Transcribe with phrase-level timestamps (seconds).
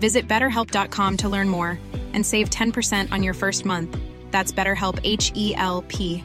[0.00, 1.78] Visit betterhelp.com to learn more
[2.14, 3.96] and save 10% on your first month.
[4.30, 6.22] That's BetterHelp H E L P.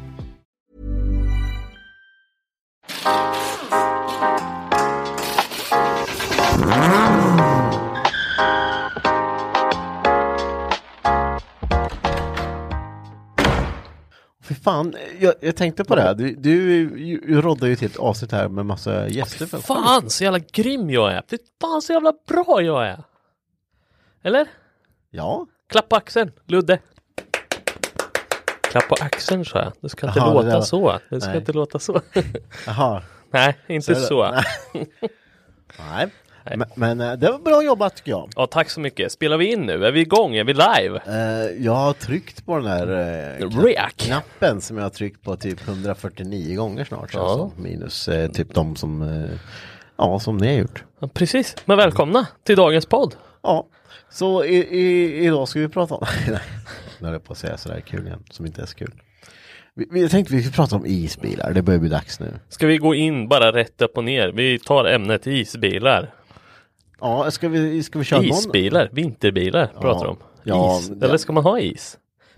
[14.44, 16.14] Fy fan, jag, jag tänkte på det här.
[16.14, 19.46] Du, du, du roddar ju till ett avsnitt här med massa gäster.
[19.46, 21.24] För Fan så jävla grym jag är!
[21.30, 23.04] Fy fan så jävla bra jag är!
[24.24, 24.48] Eller?
[25.12, 25.46] Ja.
[25.70, 26.80] Klapp på axeln, Ludde!
[28.62, 29.72] Klapp på axeln sa jag.
[29.82, 31.00] Det ska inte det låta var- så.
[31.10, 31.40] Det ska Nej.
[31.40, 32.02] inte låta så.
[32.66, 33.02] Jaha.
[33.32, 34.32] Nej, inte Så det- så.
[35.80, 36.08] Nej.
[36.46, 36.58] Nej.
[36.58, 38.30] Men, men eh, det var bra jobbat tycker jag.
[38.36, 39.12] Ja, tack så mycket.
[39.12, 39.86] Spelar vi in nu?
[39.86, 40.36] Är vi igång?
[40.36, 41.02] Är vi live?
[41.06, 43.94] Eh, jag har tryckt på den här eh, kna- Rec.
[43.96, 47.14] knappen som jag har tryckt på typ 149 gånger snart.
[47.14, 47.20] Ja.
[47.22, 49.26] Alltså, minus eh, typ de som,
[49.98, 50.84] ja, som ni har gjort.
[51.00, 51.56] Ja, precis.
[51.66, 53.16] Men välkomna till dagens podd.
[53.44, 53.68] Ja,
[54.12, 56.40] så i, i, idag ska vi prata om, nej,
[57.00, 58.92] höll jag på att säga sådär kul igen, som inte är så kul.
[59.74, 62.40] Vi, vi, jag tänkte vi skulle prata om isbilar, det börjar bli dags nu.
[62.50, 64.32] Ska vi gå in bara rätt upp och ner?
[64.32, 66.14] Vi tar ämnet isbilar.
[67.00, 68.30] Ja, ska vi, ska vi köra någon?
[68.30, 70.18] Isbilar, vinterbilar pratar de om.
[70.44, 70.90] Ja, is.
[70.90, 71.60] Eller ska man ha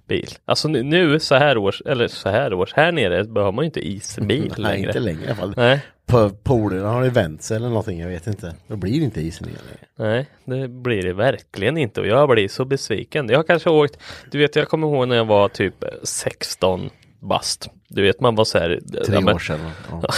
[0.04, 0.30] isbil?
[0.46, 3.66] Alltså nu, nu så här års, eller så här års, här nere behöver man ju
[3.66, 4.88] inte isbil Nej, längre.
[4.88, 5.54] inte längre i alla fall.
[5.58, 8.56] Nej, På polerna har det vänt sig eller någonting, jag vet inte.
[8.68, 9.56] Då blir det inte igen längre.
[9.96, 13.30] nej, det blir det verkligen inte och jag blir så besviken.
[13.30, 13.98] Jag har kanske åkt,
[14.32, 16.90] du vet jag kommer ihåg när jag var typ 16
[17.20, 17.70] bast.
[17.88, 18.80] Du vet man var så här.
[19.06, 19.60] Tre ja, men- år sedan.
[19.92, 20.02] Ja.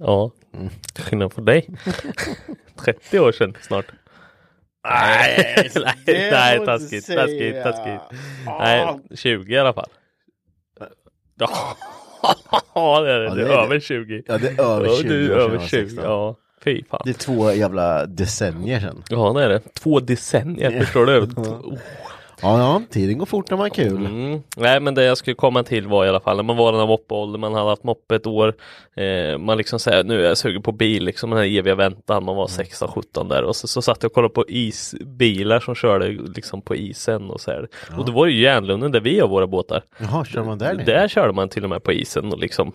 [0.00, 0.30] Ja,
[0.94, 1.68] till skillnad från dig.
[2.84, 3.84] 30 år sedan snart.
[4.84, 8.00] Nej, nej, det nej taskigt, taskigt, taskigt.
[8.46, 9.88] Nej, 20 i alla fall.
[11.38, 13.24] Ja, det är det.
[13.24, 14.22] Ja, det det är är över 20.
[14.26, 15.86] Ja, det är över 20 Ja, det är över jag var 20.
[15.88, 16.04] 16.
[16.04, 17.00] Ja, fy fan.
[17.04, 19.02] Det är två jävla decennier sedan.
[19.08, 19.60] Ja, det är det.
[19.74, 21.20] Två decennier, förstår du?
[21.36, 21.78] Oh.
[22.42, 24.06] Ja, ja, tiden går fort när man har kul.
[24.06, 24.42] Mm.
[24.56, 26.80] Nej men det jag skulle komma till var i alla fall när man var den
[26.80, 28.54] här moppeåldern, man hade haft moppe ett år,
[28.96, 32.24] eh, man liksom säger nu är jag sugen på bil, liksom den här eviga väntan,
[32.24, 36.08] man var 16-17 där och så, så satt jag och kollade på isbilar som körde
[36.08, 37.68] liksom på isen och så här.
[37.98, 39.82] Och då var det ju Järnlunden där vi har våra båtar.
[40.00, 40.84] Jaha, kör man där nere?
[40.84, 42.72] Där körde man till och med på isen och liksom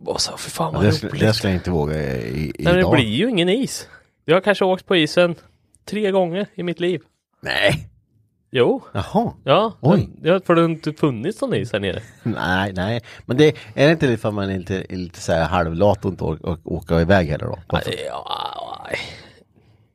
[0.00, 1.20] bara så, för fan Ja, vad det, roligt.
[1.20, 2.92] det skulle jag inte våga i, i, Nej, det idag.
[2.94, 3.88] blir ju ingen is.
[4.24, 5.34] Jag har kanske åkt på isen
[5.90, 7.00] tre gånger i mitt liv.
[7.42, 7.88] Nej!
[8.50, 9.32] Jo, Jaha.
[9.44, 10.08] ja, Oj.
[10.22, 12.00] ja för det har inte funnits någon is här nere.
[12.22, 13.00] Nej, nej.
[13.26, 16.04] Men det är det inte lite för att man lite, är lite så här halvlat
[16.04, 17.58] och inte orkar åka iväg heller då?
[17.68, 18.86] Bara för- Ja,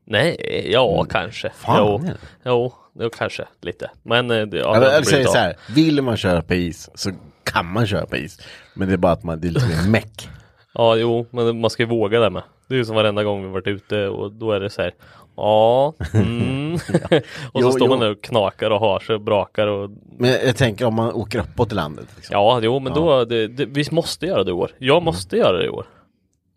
[0.06, 0.68] nej.
[0.72, 1.48] Ja kanske.
[1.48, 1.58] Mm.
[1.58, 2.14] Fan, jo,
[2.46, 3.92] jo, jo, kanske lite.
[4.04, 6.54] Men eh, ja, Ja, det men har jag säger så här, vill man köra på
[6.54, 7.12] is så
[7.44, 8.40] kan man köra på is.
[8.74, 10.30] Men det är bara att man, det är lite mer meck.
[10.74, 12.44] Ja, jo, men man ska ju våga det med.
[12.68, 14.94] Det är ju som varenda gång vi varit ute och då är det så här.
[15.36, 16.74] Ja, mm.
[17.52, 18.04] och så Jo, står man jo.
[18.04, 21.40] där och knakar och har sig och brakar och Men jag tänker om man åker
[21.40, 22.08] uppåt i landet.
[22.16, 22.34] Liksom.
[22.34, 24.72] ja, jo, men då, det, det, vi måste göra det i år.
[24.72, 24.88] Mm.
[24.88, 25.86] Jag måste göra det i år.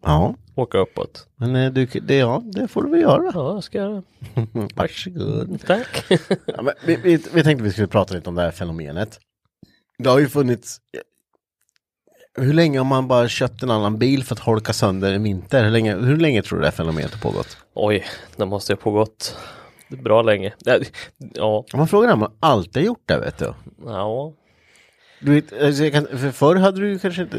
[0.05, 1.27] Ja, Åka uppåt.
[1.37, 3.31] men eh, du, det, ja, det får du väl göra.
[3.35, 4.03] Ja, jag ska göra.
[4.75, 5.61] Varsågod.
[5.67, 6.05] Tack.
[6.47, 9.19] Ja, vi, vi, vi tänkte vi skulle prata lite om det här fenomenet.
[9.99, 10.79] Det har ju funnits
[12.37, 15.65] hur länge har man bara köpt en annan bil för att holka sönder en vinter?
[15.65, 17.57] Hur länge, hur länge tror du det här fenomenet har pågått?
[17.75, 18.05] Oj,
[18.37, 19.37] det måste ha pågått
[19.89, 20.53] bra länge.
[21.35, 23.55] Ja, man frågar om man alltid gjort det vet du.
[23.87, 24.33] ja.
[25.21, 27.39] Du vet, alltså kan, för förr hade du kanske inte...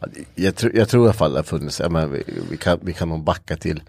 [0.00, 2.56] Ja, Jag, tror- jag tror i alla fall det har funnits, ja, men vi, vi,
[2.56, 3.82] kan, vi kan nog backa till...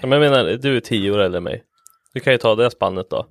[0.00, 1.62] Ja, Men jag menar, du är tio år äldre än mig.
[2.14, 3.26] Du kan ju ta det spannet då.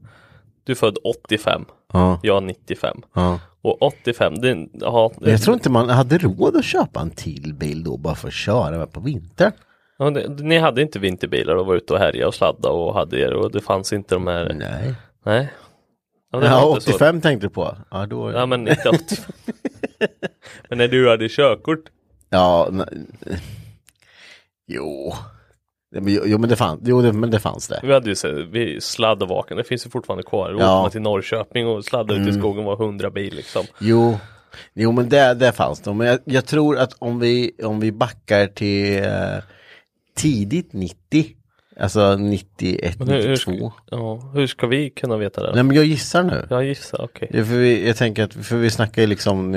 [0.64, 2.98] Du är född 85, Ja, jag 95.
[3.14, 3.40] ja.
[3.62, 7.54] Och 85, det, ja, Men jag tror inte man hade råd att köpa en till
[7.54, 9.52] bil då bara för att köra med på vintern.
[9.98, 13.20] ja, det, ni hade inte vinterbilar och var ute och härjade och sladda och hade
[13.20, 14.96] er och det fanns inte de här, Nej.
[15.26, 15.50] nej.
[16.32, 16.92] Ja, Ja, var inte så.
[16.92, 17.76] 85 tänkte du på.
[17.92, 18.32] Ja, då...
[18.32, 19.32] Ja men inte 85.
[20.70, 21.84] men när du hade körkort.
[22.30, 22.88] Ja, nej.
[24.68, 25.14] Jo.
[26.26, 27.80] Jo, men det fanns, jo, det, men det fanns det.
[27.84, 30.52] Vi hade ju så, vi sladd och vaken, det finns ju fortfarande kvar.
[30.52, 30.64] Då Ja.
[30.64, 30.68] Mm.
[30.70, 33.66] åkte man till Norrköping och sladdade ut i skogen var 100 bil liksom.
[33.80, 34.18] Jo,
[34.74, 35.94] jo men det, det fanns det.
[35.94, 39.38] Men jag, jag tror att om vi, om vi backar till eh,
[40.16, 41.26] tidigt 90,
[41.80, 43.72] alltså 91, Men hur, hur, 92.
[43.72, 45.56] ska, ja, hur ska vi kunna veta det?
[45.56, 46.48] Nej men jag gissar nu.
[46.50, 47.28] Jag gissar, okej.
[47.34, 49.52] Ja, för vi, jag tänker att, för vi snackar ju liksom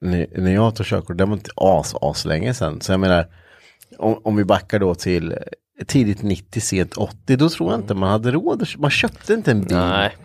[0.00, 2.80] när, när jag tog körkort, det var inte as, as länge sedan.
[2.80, 3.26] Så jag menar,
[3.98, 5.38] om, om vi backar då till
[5.86, 8.66] tidigt 90, sent 80, då tror jag inte man hade råd.
[8.78, 9.76] Man köpte inte en bil.
[9.76, 10.16] Nej,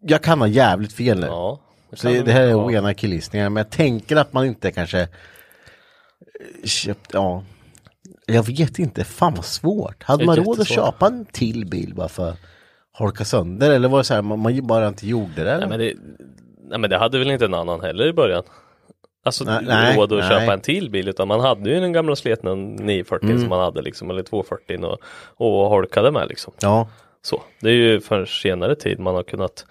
[0.00, 1.26] Jag kan ha jävligt fel nu.
[1.26, 1.60] ja.
[1.92, 5.08] Så det, det här är rena killgissningar, men jag tänker att man inte kanske eh,
[6.64, 7.44] köpt, ja.
[8.26, 10.02] Jag vet inte, fan vad svårt.
[10.02, 12.38] Hade man råd att köpa en till bil bara för att
[12.92, 13.70] holka sönder?
[13.70, 15.58] Eller var det så här, man, man bara inte gjorde det?
[15.58, 15.94] Nej men, det,
[16.68, 18.42] nej men det hade väl inte en annan heller i början.
[19.24, 20.28] Alltså Nej, råd att nej.
[20.28, 23.40] köpa en till bil utan man hade ju den gamla sletna 940 Mm.
[23.40, 24.98] som man hade liksom eller 240 och,
[25.36, 26.52] och holkade med liksom.
[26.60, 26.88] Ja,
[27.22, 29.66] Så, det är ju för senare tid man har kunnat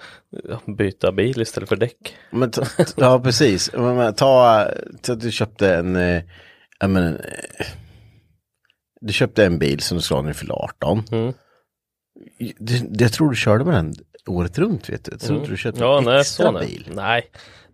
[0.77, 2.15] byta bil istället för däck.
[2.31, 2.63] men ta,
[2.97, 3.73] ja precis.
[3.73, 4.65] Men, ta,
[5.01, 6.21] ta, du köpte en, eh,
[6.79, 7.07] jag menar,
[7.59, 7.65] eh,
[9.01, 11.03] du köpte en bil som du skulle ha när du fyllde 18.
[11.11, 11.33] Mm.
[12.39, 12.53] Det,
[12.89, 13.93] det, jag tror du körde med den
[14.27, 15.11] året runt vet du.
[15.11, 16.89] Jag tror inte du köpte Ja, en nej, extra bil.
[16.93, 17.25] nej.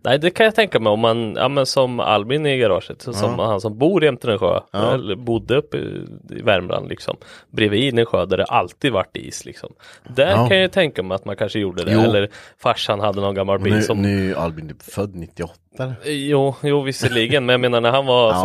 [0.06, 3.38] Nej, det kan jag tänka mig om man, ja men som Albin i garaget, som
[3.38, 4.94] han som bor jämte en sjö, Ja.
[4.94, 7.16] eller bodde uppe i i Värmland liksom,
[7.50, 9.72] bredvid en sjö där det alltid varit is liksom.
[10.08, 10.48] Där Ja.
[10.48, 12.00] kan jag tänka mig att man kanske gjorde det, Jo.
[12.00, 12.28] eller
[12.62, 15.94] farsan hade någon gammal bil Nu, som nu är Albin typ född 98 eller?
[16.04, 18.42] Jo, jo visserligen, men jag menar när han var Ja.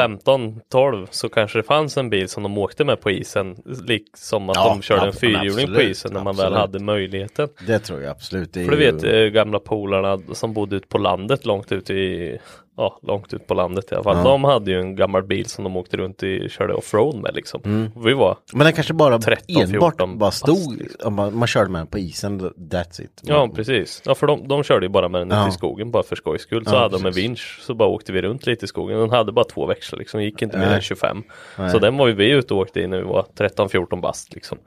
[0.71, 3.55] 15-12 så kanske det fanns en bil som de åkte med på isen,
[3.85, 7.49] liksom att Ja, de körde en fyrhjuling på isen när man väl hade möjligheten.
[7.67, 8.53] Det tror jag absolut.
[8.53, 11.89] Det För du ju- vet eh, gamla polarna som bodde ute på landet långt ut
[11.89, 12.37] i
[12.77, 14.23] Ja, långt ut på landet i alla fall.
[14.23, 17.61] De hade ju en gammal bil som de åkte runt i, körde offroad med liksom.
[17.65, 17.91] Mm.
[18.05, 21.07] Vi var, Men den kanske bara 13, enbart 14 bara stod, liksom.
[21.07, 23.21] om man, man körde med den på isen, that's it.
[23.23, 24.01] ja precis.
[24.05, 25.47] Ja, för de, de körde ju bara med den Ja.
[25.47, 26.65] i skogen bara för skojs skull.
[26.65, 27.23] Så Ja, hade de en precis.
[27.23, 28.99] vinsch så bara åkte vi runt lite i skogen.
[28.99, 31.23] Den hade bara två växlar liksom, gick inte mer än 25.
[31.57, 31.69] Nej.
[31.69, 34.57] Så den var ju vi ute och åkte i när vi var 13-14 bast liksom.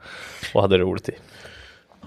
[0.53, 1.13] Och hade roligt i.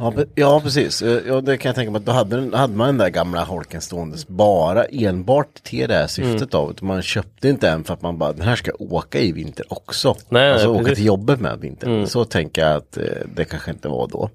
[0.00, 1.02] Ja, ja precis.
[1.26, 1.98] Ja, det kan jag tänka mig.
[1.98, 6.06] att Då hade, hade man den där gamla holken ståendes bara enbart till det här
[6.06, 6.64] syftet Mm.
[6.66, 9.66] av man köpte inte en för att man bara, den här ska åka i vinter
[9.68, 10.16] också.
[10.28, 11.86] Nej, alltså nej, åka till jobbet med vinter.
[11.86, 12.06] Mm.
[12.06, 13.04] Så tänker jag att eh,
[13.34, 14.30] det kanske inte var då.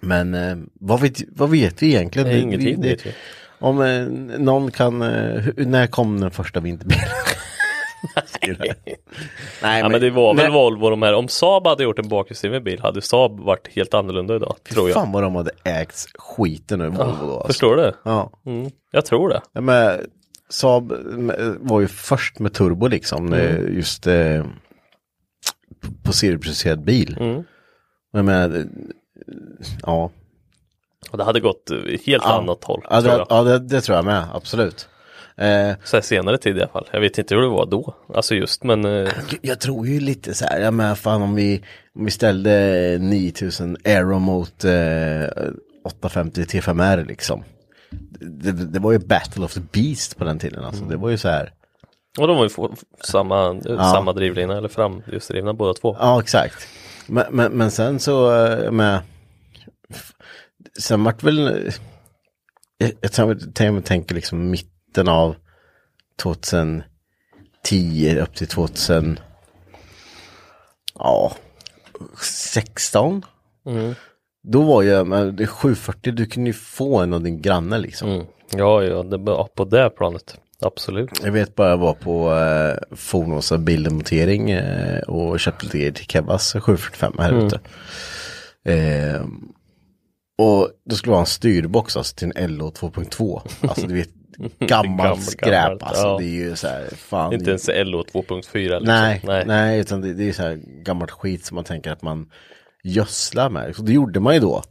[0.00, 2.28] Men eh, vad, vet, vad vet vi egentligen?
[2.28, 3.10] Nej, ingenting det- vet vi.
[3.58, 4.06] Om eh,
[4.38, 4.98] någon kan,
[5.56, 7.04] när kom den första vinterbilen?
[9.62, 12.08] Nej, Ja men det var väl nej, Volvo de här, om Saab hade gjort en
[12.08, 14.56] bakhjulsdriven bil hade Saab varit helt annorlunda idag.
[14.70, 14.94] Tror jag.
[14.94, 17.32] Fan vad de hade ägt skiten ur Volvo då.
[17.34, 17.46] Alltså.
[17.46, 17.92] Förstår du?
[18.04, 18.30] Ja.
[18.46, 19.40] Mm, jag tror det.
[19.52, 20.00] Ja, men
[20.48, 20.98] Saab eh,
[21.60, 24.44] var ju först med turbo liksom, eh, just eh,
[26.02, 27.16] på serieproducerad bil.
[27.20, 27.44] Mm.
[28.12, 28.64] Menar, eh,
[29.82, 30.10] ja.
[31.10, 32.38] Och det hade gått eh, helt Ja.
[32.38, 32.82] annat håll.
[32.90, 34.88] Ja, det, ja det, det tror jag med, absolut.
[35.42, 36.88] Eh, Så senare tid i alla fall.
[36.92, 37.94] Jag vet inte hur det var då.
[38.14, 39.08] Alltså just men eh,
[39.42, 41.62] jag tror ju lite så här, ja men fan om vi,
[41.98, 45.50] om vi ställde 9000 Aero mot eh,
[45.84, 47.44] 850 T5R liksom.
[48.20, 50.84] Det, det var ju Battle of the Beast på den tiden alltså.
[50.84, 51.52] Det var ju så här.
[52.18, 55.96] och de var ju få- samma, eh, samma drivlina eller framhjulsdrivna båda två.
[56.00, 56.68] Ja, exakt.
[57.06, 59.00] Men, men, men sen så eh, med...
[60.78, 61.48] Sen vart väl...
[61.48, 61.74] eh,
[62.78, 64.50] Jag, jag tror- tänker, liksom
[64.92, 65.36] mitten av
[66.22, 66.84] 2010
[68.20, 69.18] upp till 2000...
[70.94, 71.32] Ja,
[72.20, 73.22] 16.
[73.66, 73.94] Mm.
[74.42, 74.90] Då var ju,
[75.32, 78.08] det är 740, du kunde ju få en av din granne liksom.
[78.10, 78.26] Mm.
[78.50, 80.38] Ja, ja, det var på det planet.
[80.60, 81.10] Absolut.
[81.22, 86.06] Jag vet bara jag var på eh, Fornosa bildemontering eh, och köpte lite grejer till
[86.06, 87.60] Kevas 745 här ute.
[88.64, 89.26] Eh,
[90.38, 93.40] och det skulle vara en styrbox alltså, till en LO 2.2.
[93.68, 94.10] Alltså du vet,
[94.58, 96.02] gammalt Gammalt, skräp alltså.
[96.06, 96.16] ja.
[96.18, 97.32] Det är ju så här, fan.
[97.32, 98.80] Inte ens LO 2.4 liksom.
[98.84, 99.44] nej, nej.
[99.46, 99.80] nej.
[99.80, 102.30] utan det, det är så här gammalt skit som man tänker att man
[102.84, 103.76] gödslar med.
[103.76, 104.62] Så det gjorde man ju då.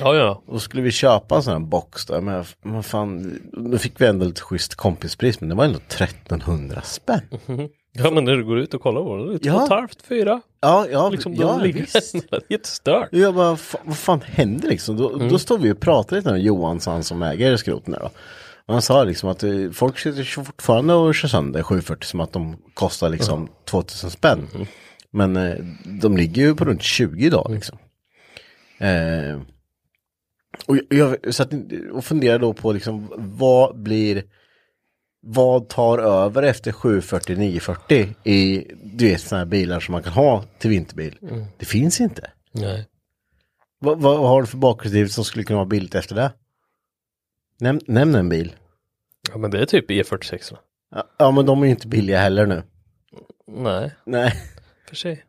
[0.00, 0.42] Ja, ja.
[0.46, 2.20] Då skulle vi köpa en sån här box då.
[2.20, 6.80] Men vad fan, nu fick vi ändå lite schysst kompispris men det var ändå 1300
[6.84, 7.20] spänn.
[7.96, 9.54] Ja, men när du går ut och kollar på det är två Ja.
[9.56, 10.40] och ett halvt, fyra.
[10.60, 12.12] Ja, ja, Liksom, ja visst.
[12.30, 13.08] det är helt stört.
[13.12, 14.96] Och Jag bara, "Fa- vad fan händer liksom?
[14.96, 15.28] Då, Mm.
[15.28, 18.10] då står vi och pratar lite med Johan han som äger skroten där då.
[18.66, 22.56] Han sa liksom att eh, folk sitter fortfarande och kör sönder 740 som att de
[22.74, 24.48] kostar liksom 2000 spänn.
[24.54, 24.66] Mm.
[25.10, 25.56] Men eh,
[26.00, 27.78] de ligger ju på runt 20 idag liksom.
[28.78, 29.40] Eh,
[30.66, 31.50] och jag, satt
[31.92, 34.22] och funderade då på liksom vad blir
[35.26, 40.12] vad tar över efter 740 940 i du vet sådana här bilar som man kan
[40.12, 41.18] ha till vinterbil?
[41.22, 41.44] Mm.
[41.58, 42.30] Det finns inte.
[42.52, 42.86] Nej.
[43.78, 46.32] Vad, vad har du för bakhjulsdrift som skulle kunna vara billigt efter det?
[47.64, 48.54] Näm, nämn en bil.
[49.32, 50.54] Ja, men det är typ E46.
[50.94, 52.62] Ja, ja, men de är ju inte billiga heller nu.
[53.46, 54.32] Nej, Nej.
[54.88, 55.24] för sig.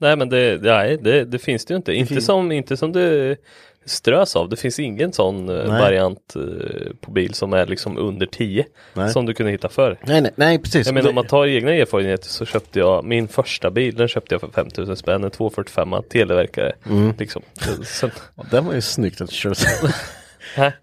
[0.00, 1.92] Nej, men det, nej, det, det finns det ju inte.
[1.92, 3.36] Inte, som, inte som det
[3.84, 4.48] strös av.
[4.48, 5.80] Det finns ingen sån eh, Nej.
[5.80, 8.66] variant eh, på bil som är liksom under 10.
[8.94, 9.10] Nej.
[9.12, 9.98] Som du kunde hitta förr.
[10.06, 10.86] Nej, nej, nej, precis.
[10.86, 14.34] Jag menar om man tar egna erfarenheter så köpte jag min första bil, den köpte
[14.34, 16.72] jag för 5000 spänn, en 245 televerkare.
[16.86, 17.14] Mm.
[17.18, 17.42] Liksom.
[17.84, 18.10] Sen,
[18.50, 19.54] Det var ju snyggt att nej,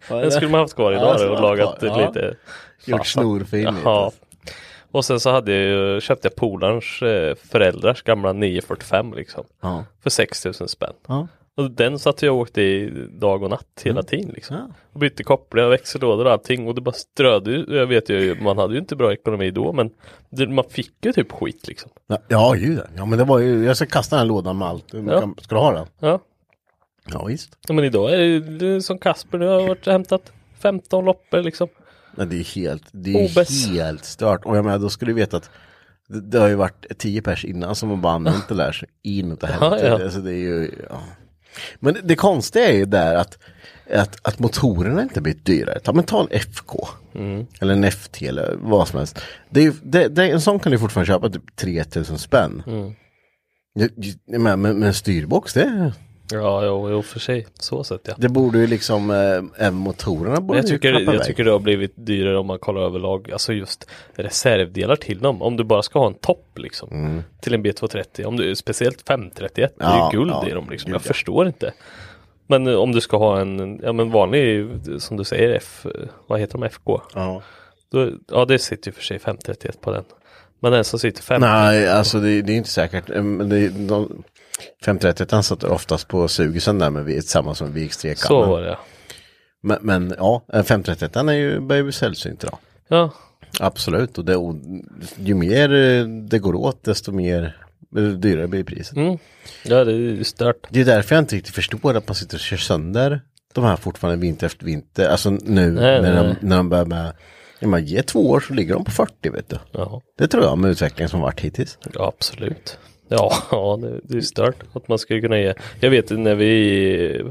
[0.10, 2.08] den skulle man haft kvar Ja, idag skulle och lagat kvar, ja.
[2.08, 2.36] lite.
[2.86, 3.76] Gjort snorfin.
[3.84, 4.12] Jaha.
[4.92, 9.44] Och sen så hade jag ju, köpte jag polarns eh, föräldrars gamla 945 liksom.
[9.62, 9.84] Ja.
[10.04, 10.94] För 6000 spänn.
[11.08, 11.28] Ja.
[11.58, 14.56] Och den satt jag och åkte i dag och natt hela tiden liksom.
[14.56, 14.68] Ja.
[14.94, 17.66] Och bytte kopplingar växellådor och allting och det bara strödde.
[17.68, 19.92] Jag vet ju, man hade ju inte bra ekonomi då men
[20.30, 21.92] det, man fick ju typ skit liksom.
[22.08, 22.90] Ja, ja, ju det.
[22.96, 24.86] Ja, men det var ju, jag ska kasta den här lådan med allt.
[24.92, 25.30] Ja.
[25.42, 25.88] Ska du ha den?
[26.00, 26.20] Ja,
[27.14, 27.58] Ja, visst.
[27.68, 31.42] Ja, men idag är det, det är som Kasper, nu har varit hämtat 15 loppor
[31.42, 31.68] liksom.
[32.16, 33.68] Men det är helt, det är Obes.
[33.68, 34.46] helt stört.
[34.46, 35.50] Och jag menar, då skulle du veta att
[36.08, 38.86] det, det har ju varit tio pers innan som har bara använt det där så
[39.04, 39.86] in och helvete.
[39.86, 40.04] Ja, ja.
[40.04, 41.00] Alltså, det är ju, ja.
[41.80, 43.38] Men det konstiga är ju där att,
[43.94, 45.80] att, att motorerna inte blivit dyrare.
[45.80, 46.88] Ta, men ta en FK.
[47.16, 47.46] Mm.
[47.62, 49.20] Eller en FT eller vad som helst.
[49.50, 52.64] Det är, ju- det, det, en sån kan du fortfarande köpa typ 3000 spänn.
[52.68, 52.94] Mm.
[54.28, 55.94] Menar, men, men styrbox det,
[56.32, 57.48] Ja, jo, jo för sig.
[57.60, 58.14] Så sett ja.
[58.18, 61.44] det borde ju liksom, eh, även motorerna Men borde jag ju tycker, klappa jag tycker
[61.44, 65.42] det har blivit dyrare om man kollar överlag, alltså just reservdelar till dem.
[65.42, 67.24] Om du bara ska ha en topp liksom.
[67.42, 70.00] Till en B230, om du, speciellt 531, det är Mm.
[70.00, 70.92] Ja, ju guld ja, i dem liksom.
[70.92, 71.04] Jag ja.
[71.04, 71.74] förstår inte.
[72.48, 74.70] Men eh, om du ska ha en, ja men vanlig,
[75.00, 75.86] som du säger, F,
[76.28, 77.02] vad heter de, FK?
[77.14, 77.42] Ja.
[77.92, 80.04] Då, ja det sitter ju för sig 531 på den.
[80.60, 83.10] Men den som sitter 50, Nej, alltså det, det är inte säkert.
[83.10, 84.24] Eh, Men det, de,
[84.86, 88.78] 531 han satt oftast på sugisen där med vi- tillsammans med VX3 så var det
[89.64, 92.58] men, men ja, en 531 är ju, börjar ju sällsynt idag.
[92.88, 93.14] Ja,
[93.60, 94.56] Absolut, och, det, och
[95.18, 97.58] ju mer eh, det går åt desto mer
[97.98, 98.96] eh, dyrare blir priset.
[98.98, 99.18] mm.
[99.64, 100.68] ja det är ju stört.
[100.70, 103.22] Det är därför jag inte riktigt förstår att man sitter och kör sönder
[103.54, 105.10] de här fortfarande vinter efter vinter.
[105.10, 105.40] Alltså nu
[105.72, 106.36] Nej, när, nej.
[106.42, 107.14] De, när de börjar med,
[107.60, 109.60] ja, man ger två år så ligger de på 40 vet du.
[109.72, 110.02] Ja.
[110.18, 111.78] Det tror jag med utvecklingen som varit hittills.
[111.94, 112.78] Ja, absolut.
[113.08, 115.54] Ja, ja det, det är stört att man skulle kunna ge.
[115.80, 117.22] Jag vet när vi,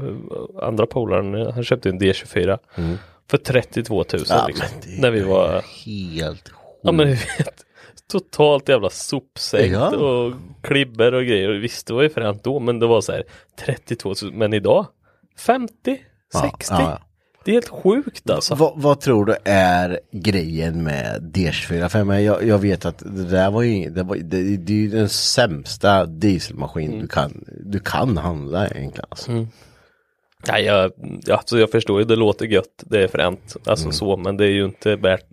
[0.61, 2.59] andra polaren, han köpte en D24
[3.29, 4.25] för 32 000 Mm.
[4.29, 4.67] Ja, liksom.
[4.99, 7.65] När vi var, Helt ja men du vet,
[8.11, 9.95] totalt jävla sopsänkt Ja.
[9.97, 11.49] och klibber och grejer.
[11.49, 13.23] Visst, det var ju fränt då, men det var så här
[13.65, 14.85] 32 000, men idag
[15.39, 16.01] 50,
[16.33, 16.73] Ja, 60.
[16.73, 16.99] ja, ja.
[17.47, 18.55] Det är helt sjukt alltså.
[18.55, 21.89] Vad, vad tror du är grejen med D24?
[21.89, 24.77] För jag, menar, jag, vet att det där var ju det, var, det, det är
[24.77, 27.01] ju den sämsta dieselmaskin Mm.
[27.01, 29.05] du, kan, du kan handla egentligen.
[29.09, 29.31] Alltså.
[30.47, 30.91] Nej, jag,
[31.25, 33.93] ja, alltså jag förstår ju, det låter gött, det är fränt, alltså Mm.
[33.93, 35.25] så, men det är ju inte värt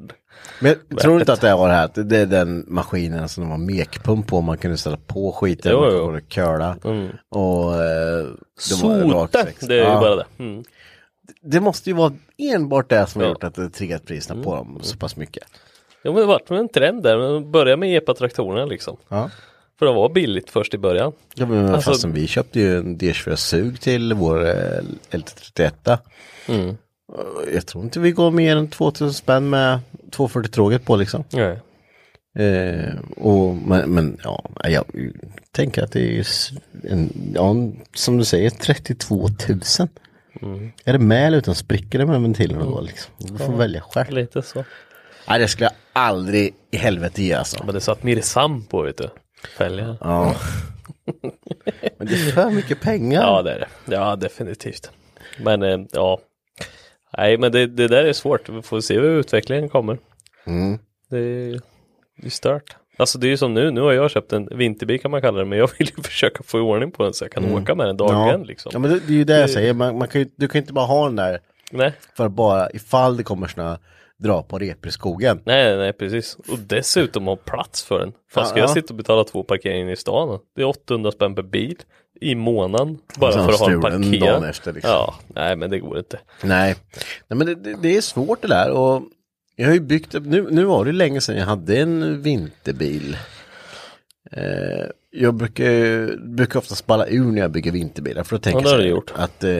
[0.60, 3.50] Men jag tror inte att det var det här, det är den maskinen som det
[3.50, 6.76] var mekpump på, man kunde ställa på skiten, Jo, man kunde köla.
[7.30, 8.26] Och eh,
[8.80, 9.60] det raksex.
[9.60, 10.00] det är ju Ja.
[10.00, 10.26] bara det.
[10.38, 10.64] Mm.
[11.44, 13.32] Det måste ju vara enbart det som har Ja.
[13.32, 15.44] gjort att det triggat priserna på dem så pass mycket.
[16.04, 18.96] Jo men det vart en trend där, börja med epa-traktorerna liksom.
[19.08, 19.30] Ja.
[19.78, 21.12] För det var billigt först i början.
[21.34, 25.98] Ja, men Alltså- fastän vi köpte ju en D24-sug till vår eh, LT31.
[26.48, 26.76] Mm.
[27.54, 29.78] Jag tror inte vi går mer än 2000 spänn med
[30.10, 31.24] 240-tråget på liksom.
[31.32, 31.58] Nej.
[32.38, 34.84] Eh, och, men, men ja, jag
[35.52, 36.26] tänker att det är
[36.90, 37.54] en, ja,
[37.94, 39.60] som du säger 32 000.
[40.42, 40.72] Mm.
[40.84, 43.14] Är det med eller utan sprickor det med ventilerna då liksom?
[43.18, 44.10] Du får välja själv.
[44.10, 44.64] Lite så.
[45.28, 47.64] Nej det skulle jag aldrig i helvete ge alltså.
[47.64, 49.10] Men det satt Mirsam på vet du.
[49.58, 49.96] Fälgar.
[50.00, 50.34] Ja.
[51.98, 53.22] men det är för mycket pengar.
[53.22, 53.94] Ja det är det.
[53.94, 54.90] Ja definitivt.
[55.40, 56.20] Men eh, ja.
[57.18, 58.48] Nej men det, det där är svårt.
[58.48, 59.98] Vi får se hur utvecklingen kommer.
[60.46, 60.78] Mm.
[61.10, 61.60] Det är,
[62.22, 62.76] är stört.
[62.96, 65.38] Alltså det är ju som nu, nu har jag köpt en vinterbil kan man kalla
[65.38, 67.74] det, men jag vill ju försöka få i ordning på den så jag kan åka
[67.74, 68.40] med den dagligen Mm.
[68.40, 68.46] ja.
[68.46, 68.70] liksom.
[68.72, 70.58] ja men det, det är ju det jag säger, man, man kan ju, du kan
[70.58, 71.92] ju inte bara ha den där Nej.
[72.16, 73.76] för att bara ifall det kommer snö
[74.16, 75.40] dra på repor i skogen.
[75.44, 76.34] Nej, nej, precis.
[76.48, 78.12] Och dessutom ha plats för den.
[78.32, 78.74] Fan, ska Ja, jag ja.
[78.74, 80.38] sitta och betala två parkeringar i stan?
[80.56, 81.76] Det är 800 spänn per bil
[82.20, 82.98] i månaden.
[83.18, 84.20] Bara för att ha en parkering.
[84.20, 84.90] dagen efter, liksom.
[84.90, 86.18] Ja, nej men det går inte.
[86.42, 86.74] Nej,
[87.28, 89.02] Nej men det, det, det är svårt det där och
[89.56, 93.16] jag har ju byggt upp, nu, nu var det länge sedan jag hade en vinterbil.
[94.30, 98.76] Eh, jag brukar, brukar ofta spalla ur när jag bygger vinterbilar för att tänka Ja,
[98.76, 99.12] det gjort.
[99.16, 99.50] att eh,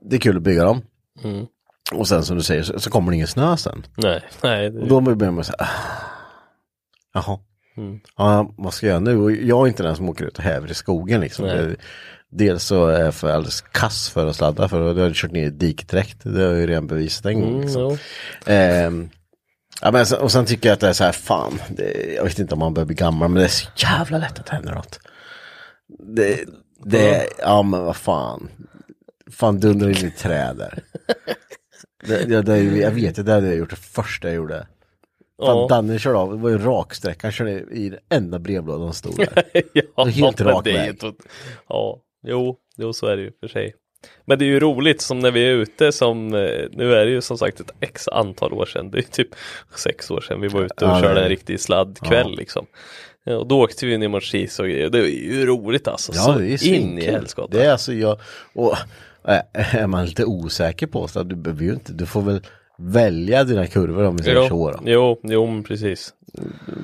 [0.00, 0.82] det är kul att bygga dem.
[1.24, 1.46] Mm.
[1.92, 3.86] Och sen som du säger så, så kommer det ingen snö sen.
[3.96, 4.70] Nej, nej.
[4.70, 5.68] Det, Och då börjar man säga, ah,
[7.14, 7.38] jaha,
[7.76, 8.00] Mm.
[8.16, 9.16] ja, vad ska jag göra nu?
[9.16, 11.46] Och jag är inte den som åker ut och häver i skogen liksom.
[11.46, 11.76] Nej.
[12.34, 15.32] Dels så är jag för alldeles kass för att sladda för då har jag kört
[15.32, 16.18] ner i diket direkt.
[16.22, 17.50] Det har jag ju redan bevisat en gång.
[17.50, 17.98] mm, Liksom.
[18.46, 19.10] Ehm,
[19.82, 22.38] ja, men, och sen tycker jag att det är så här, fan, det, jag vet
[22.38, 24.74] inte om man börjar bli gammal, men det är så jävla lätt att det händer
[24.74, 25.00] något.
[25.98, 26.44] Det,
[26.84, 28.48] det, ja men vad fan.
[29.30, 30.78] Fan dundrar in i träd där.
[32.06, 34.58] Det, det, det, jag vet det hade jag gjort det första jag gjorde.
[34.58, 34.66] Fan,
[35.56, 35.66] Ja.
[35.70, 39.44] Danne körde av, det var ju raksträcka, han körde i den enda brevlådan stod där.
[39.96, 40.98] ja, helt rak väg.
[41.68, 43.74] Ja, jo, jo, så är det ju för sig.
[44.24, 46.40] Men det är ju roligt som när vi är ute som, eh,
[46.72, 49.28] nu är det ju som sagt ett x antal år sedan, det är typ
[49.76, 52.36] sex år sedan vi var ute och Ja, körde en riktig sladdkväll Ja.
[52.38, 52.66] liksom.
[53.24, 56.12] Ja, Och då åkte vi ner mot Kis och grejer, det är ju roligt alltså.
[56.14, 57.56] Ja, så det är in i helskotta.
[57.58, 58.18] Det är alltså jag,
[58.54, 58.76] och
[59.28, 62.40] äh, är man lite osäker på så du behöver ju inte, du får väl
[62.78, 64.90] välja dina kurvor om vi säger så Jo, då.
[64.90, 66.14] jo, jo, precis.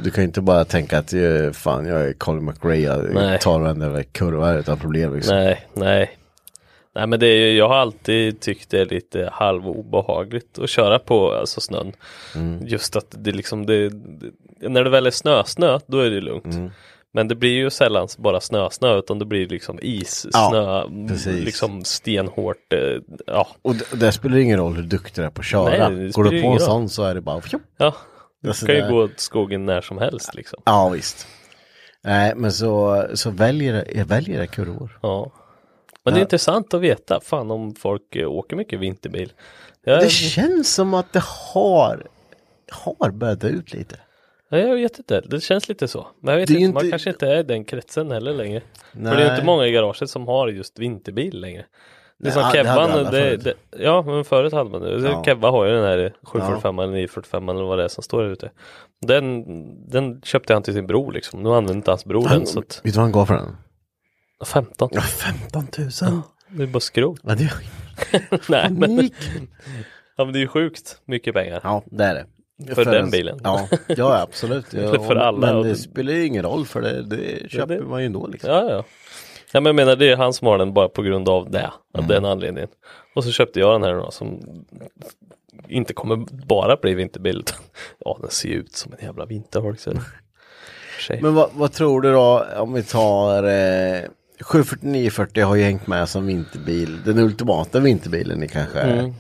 [0.05, 3.39] Du kan ju inte bara tänka att eh, fan jag är Colin McRae, jag Nej.
[3.39, 5.37] tar varenda kurva utan problem liksom.
[5.37, 6.11] Nej, nej.
[6.95, 10.99] Nej men det är jag har alltid tyckt det är lite halv obehagligt att köra
[10.99, 11.93] på alltså snön.
[12.35, 12.67] Mm.
[12.67, 16.21] Just att det liksom, det, det, när det väl är snö, snö, då är det
[16.21, 16.55] lugnt.
[16.55, 16.71] Mm.
[17.19, 21.07] Men det blir ju sällan bara snö, snö utan det blir liksom is, Ja, snö,
[21.09, 21.45] precis.
[21.45, 23.49] liksom stenhårt, eh, ja.
[23.63, 25.89] Och det, och det spelar ingen roll hur duktig du är på att köra.
[25.89, 27.63] Nej, Går du på en sån så är det bara fjopp.
[27.77, 27.95] Ja,
[28.43, 30.63] du kan ju gå åt skogen när som helst liksom.
[30.65, 31.27] Ja visst.
[32.05, 34.99] Nej men så, så väljer jag väljer kurvor.
[35.03, 35.33] Ja.
[36.05, 36.25] Men det är Ja.
[36.25, 39.33] intressant att veta, fan om folk eh, åker mycket vinterbil.
[39.85, 41.23] Jag, Det känns som att det
[41.55, 42.07] har,
[42.73, 43.97] har börjat ut lite.
[44.51, 46.07] Ja, jag vet inte, det känns lite så.
[46.23, 48.35] Men jag vet är inte, ju man inte- kanske inte är i den kretsen heller
[48.35, 48.61] längre.
[48.93, 49.31] För det är Nej.
[49.31, 51.65] inte många i garaget som har just vinterbil längre.
[52.19, 52.43] Det är som
[53.13, 55.09] Nej, det ja men förut hade man det.
[55.09, 55.25] Ja.
[55.25, 58.31] Kevva har ju den här 745 eller 945 eller vad det är som står där
[58.31, 58.51] ute.
[59.07, 59.45] Den,
[59.91, 61.43] den köpte han till sin bror liksom.
[61.43, 63.57] Nu använder inte hans bror den så att Vet du vad han gav för den?
[64.47, 64.89] 15.
[64.93, 66.23] Ja, 15 000.
[66.49, 67.21] Det är bara skrot.
[67.23, 67.51] Ja, det
[68.49, 69.11] Nej men,
[70.17, 71.61] ja, men det är ju sjukt mycket pengar.
[71.65, 72.27] Ja, det är det.
[72.75, 73.41] För den en- bilen.
[73.45, 74.67] Ja, ja absolut.
[74.73, 75.39] Ja, för alla.
[75.55, 78.27] Men det det- spelar ju ingen roll för det, det köper det- man ju ändå
[78.27, 78.51] liksom.
[78.51, 78.85] Ja, ja.
[79.53, 81.67] Ja, men jag menar det är han som har den bara på grund av det,
[81.95, 82.09] av Mm.
[82.09, 82.69] den anledningen.
[83.15, 84.41] Och så köpte jag den här då som
[85.69, 86.17] inte kommer
[86.47, 87.57] bara bli vinterbil utan
[88.05, 89.81] ja den ser ut som en jävla vinterholk.
[89.81, 89.99] För.
[91.23, 94.01] Men vad, vad tror du då om vi tar eh,
[94.41, 96.99] 74940 har ju hängt med som vinterbil.
[97.05, 99.15] Den ultimata vinterbilen kanske Mm.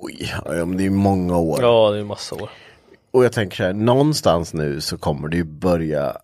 [0.00, 1.58] Oj, ja, men det är många år.
[1.62, 2.50] Ja det är massa år.
[3.10, 6.16] Och jag tänker så här, någonstans nu så kommer det ju börja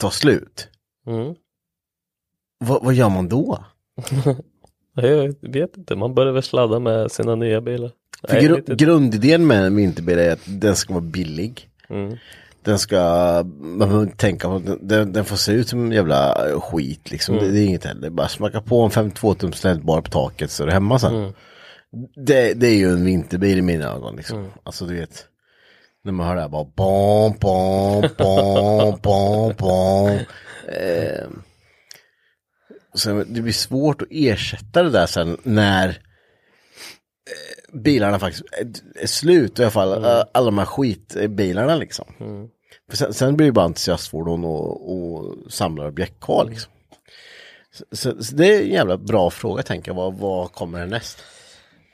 [0.00, 0.68] ta slut.
[1.06, 1.34] Mm.
[2.64, 3.64] Va, vad gör man då?
[4.94, 7.90] Jag vet inte, man börjar väl sladda med sina nya bilar.
[8.28, 11.68] För Nej, gru- grundidén med en vinterbil är att den ska vara billig.
[11.88, 12.16] Mm.
[12.62, 12.96] Den ska,
[13.60, 17.34] man behöver inte tänka på den- den, får se ut som en jävla skit liksom.
[17.34, 17.46] Mm.
[17.46, 18.10] Det, det är inget heller.
[18.10, 21.32] Bara smacka på en 52 tums bar på taket så är det hemma sen.
[21.94, 22.08] Mm.
[22.26, 24.38] Det, det är ju en vinterbil i mina ögon liksom.
[24.38, 24.50] Mm.
[24.62, 25.26] Alltså du vet.
[26.04, 30.08] När man hör det här bara bom, bom, bom, bom, bom.
[30.68, 31.26] Eh,
[32.94, 39.06] så det blir svårt att ersätta det där sen när eh, bilarna faktiskt är- är
[39.06, 39.58] slut.
[39.58, 42.06] I alla fall eh, alla de här skitbilarna liksom.
[42.90, 46.72] För sen, sen blir det bara entusiastfordon och, och samlarobjekt kvar liksom.
[47.72, 49.96] Så, så, så det är en jävla bra fråga tänker jag.
[49.96, 51.18] Vad, vad kommer härnäst?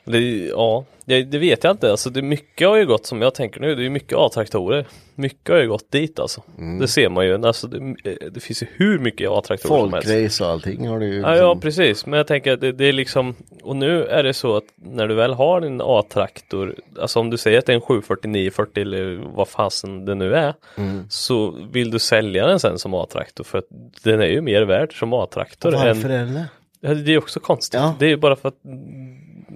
[0.05, 1.91] Det, ja, det, det vet jag inte.
[1.91, 3.75] Alltså det mycket har ju gått som jag tänker nu.
[3.75, 4.87] Det är mycket A-traktorer.
[5.15, 6.43] Mycket har ju gått dit alltså.
[6.59, 6.79] Mm.
[6.79, 7.47] Det ser man ju.
[7.47, 7.95] Alltså det,
[8.31, 10.09] det finns ju hur mycket A-traktorer som helst.
[10.09, 11.21] Folkrace och allting har du ju.
[11.21, 14.35] Ja, ja precis, men jag tänker att det, det är liksom och nu är det
[14.35, 17.77] så att när du väl har en A-traktor, alltså om du säger att det är
[17.77, 21.05] en 749 40 eller vad fasen det nu är, Mm.
[21.09, 23.67] så vill du sälja den sen som A-traktor för att
[24.03, 26.37] den är ju mer värd som A-traktor Varför än,
[26.81, 27.97] är det det är också konstigt, Ja.
[27.99, 28.59] det är ju bara för att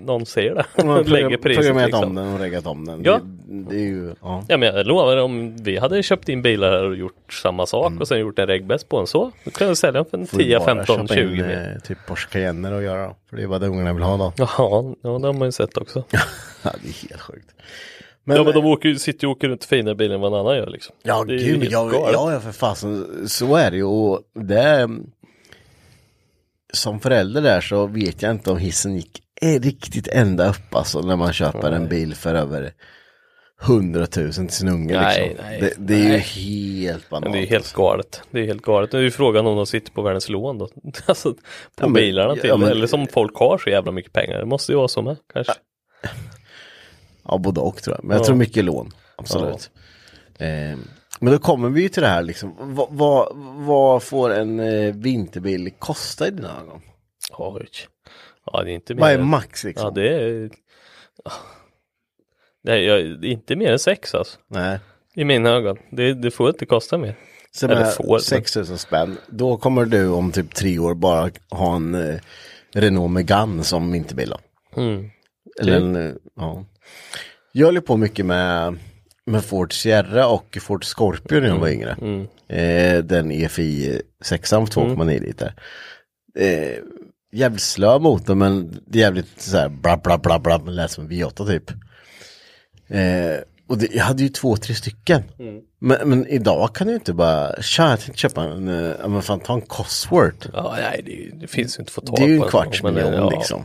[0.06, 0.64] någon ser det,
[1.10, 2.04] lägger priset programmerat liksom.
[2.04, 3.02] om den och reggat om den.
[3.04, 4.44] Ja, Det- det är ju, ja.
[4.48, 7.92] Ja men jag lovar om vi hade köpt in bilar här och gjort samma sak
[8.00, 9.32] och sen gjort en regbäst på en så.
[9.44, 10.26] Då kan jag sälja den för en Mm.
[10.26, 11.72] Får ju 10, bara 15, köpa 20 in, mer.
[11.76, 13.14] eh, Typ Porsche Cayenne att göra.
[13.30, 14.32] För det är vad de ungarna vill ha då.
[14.36, 16.04] Jaha, ja det har man ju sett också.
[16.62, 17.48] Ja, det är helt sjukt.
[18.24, 20.32] Men, ja men de åker, ju- sitter ju och åker runt finare bilar än vad
[20.32, 20.94] en annan gör liksom.
[21.02, 23.84] Ja, Det gud, ja, ja, ja, för fasen, så är det ju.
[23.84, 24.88] Och det är,
[26.72, 31.00] som förälder där så vet jag inte om hissen gick är riktigt ända upp alltså
[31.00, 32.72] när man köper en bil för över
[33.62, 35.00] 100 000 till sin unge.
[35.00, 35.44] Nej, liksom.
[35.46, 36.26] nej, det, det är nej.
[36.34, 37.32] ju helt banalt.
[37.32, 38.22] Det är helt galet.
[38.30, 38.92] Det är helt galet.
[38.92, 40.68] Nu är ju frågan om de sitter på världens lån då.
[41.06, 41.38] Alltså på
[41.76, 42.48] Ja, men- bilarna till.
[42.48, 44.38] ja, men- Eller som folk har så jävla mycket pengar.
[44.38, 45.52] Det måste ju vara så med kanske.
[47.30, 48.04] Ja, både och tror jag.
[48.04, 48.26] Men jag Ja.
[48.26, 48.90] tror mycket lån.
[49.16, 49.70] Absolut.
[50.38, 50.48] Eh,
[51.20, 52.54] men då kommer vi ju till det här liksom.
[52.58, 53.28] Vad, vad,
[53.66, 56.80] vad får en eh, vinterbil kosta i dina ögon?
[57.38, 57.66] Oj.
[58.52, 59.00] Ja det är inte mer.
[59.00, 59.84] Vad är max liksom?
[59.84, 60.50] Ja det är.
[62.64, 64.38] Nej, jag, inte mer än sex alltså.
[64.48, 64.78] Nej.
[65.14, 65.78] I mina ögon.
[65.90, 67.14] Det, det får inte kosta mer.
[67.50, 71.76] Så Eller får, men- 6000 spänn, då kommer du om typ tre år bara ha
[71.76, 72.20] en eh,
[72.74, 74.34] Renault Megane som vinterbil.
[74.76, 75.10] Mm.
[75.60, 76.64] Eller en, eh, ja.
[77.52, 78.78] Jag höll på mycket med,
[79.26, 81.96] med Ford Sierra och Ford Scorpio när jag var yngre.
[82.00, 82.28] Mm.
[82.48, 85.54] Eh, den EFI 6 2,9 liter.
[86.38, 86.78] Eh,
[87.32, 90.90] jävligt slö motor men det är jävligt så här bla bla bla bla, det lät
[90.90, 91.70] som en V8 typ.
[92.88, 95.22] Eh, och det, jag hade ju två, tre stycken.
[95.38, 95.60] Mm.
[95.80, 99.22] Men, men idag kan du inte bara, tja jag tänkte köpa en, eh, ja men
[99.22, 100.48] fan ta en Cosworth.
[100.52, 102.50] Ja nej det, det finns ju inte att få tag Det är ju på en
[102.50, 103.30] kvarts men, miljon ja.
[103.30, 103.64] liksom.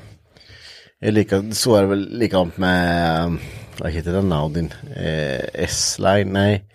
[1.02, 3.38] Lika, så är det väl likadant med,
[3.78, 4.74] vad heter den Audin?
[4.96, 6.66] Eh, S-line, nej.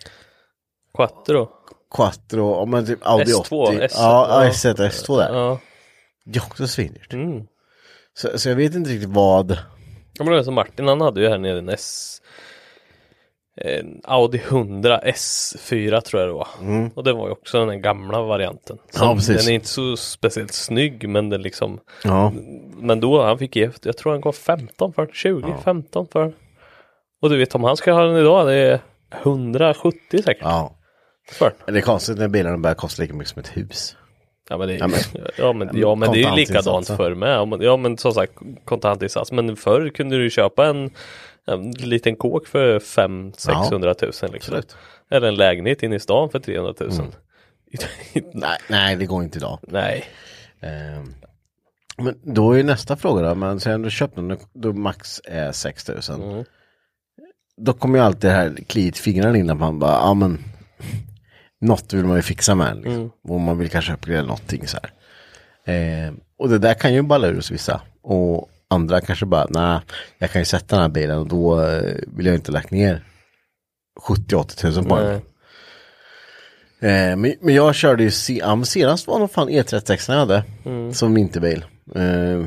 [0.93, 1.49] Quattro.
[1.95, 3.77] Quattro, ja men typ Audi S2, 80.
[3.77, 4.45] S1, ja, ja.
[4.45, 5.33] ja, S1 S2 där.
[5.33, 5.59] Ja.
[6.31, 7.13] Det är också svindyrt.
[7.13, 7.47] Mm.
[8.13, 9.51] Så, så jag vet inte riktigt vad,
[10.17, 12.21] Ja men det är som Martin, han hade ju här nere en S
[13.61, 16.47] en Audi 100 S4 tror jag det var.
[16.95, 18.77] Och det var ju också den gamla varianten.
[18.77, 19.07] Mm.
[19.07, 19.37] Ja, precis.
[19.37, 22.33] Den är inte så speciellt snygg men den liksom ja.
[22.77, 26.33] Men då han fick ge, jag tror han gav 15 för 20, 15 för
[27.21, 28.79] Och du vet om han ska ha den idag det är
[29.21, 30.75] 170 säkert Ja.
[31.31, 33.95] för det är konstigt när bilarna börjar kosta lika mycket som ett hus.
[34.49, 34.99] Ja men det, Ja, men-
[35.37, 37.61] ja, men, ja, men det är ju likadant förr med.
[37.61, 38.33] Ja, men- som sagt
[38.65, 39.31] kontantinsats.
[39.31, 40.89] Men förr kunde du köpa en,
[41.47, 44.61] en liten kåk för 500-600 000 liksom.
[45.11, 46.91] Eller en lägenhet inne i stan för 300 000.
[46.91, 47.05] Mm.
[48.33, 49.59] Nej, nej, det går inte idag.
[49.67, 50.05] Nej.
[50.61, 51.13] Ehm,
[51.97, 56.21] men då är nästa fråga då, men sen du köpt den, då max är 6000.
[56.23, 56.43] Mm.
[57.57, 60.39] Då kommer ju alltid det här kliet fingrarna in att man bara, ja men
[61.61, 62.93] något vill man ju fixa med liksom.
[62.93, 63.09] Mm.
[63.27, 64.91] Och man vill kanske uppgradera någonting så här.
[65.65, 67.81] Ehm, och det där kan ju balla ur hos vissa.
[68.01, 69.79] Och andra kanske bara, nej,
[70.17, 73.03] jag kan ju sätta den här bilen och då eh, vill jag inte lagt ner
[74.01, 75.13] 70-80 tusen på den.
[76.81, 80.43] Eh, men, men jag körde ju, se, ja, senast var nog fan E36 jag hade
[80.65, 80.93] Mm.
[80.93, 81.65] som vinterbil.
[81.95, 82.45] Eh,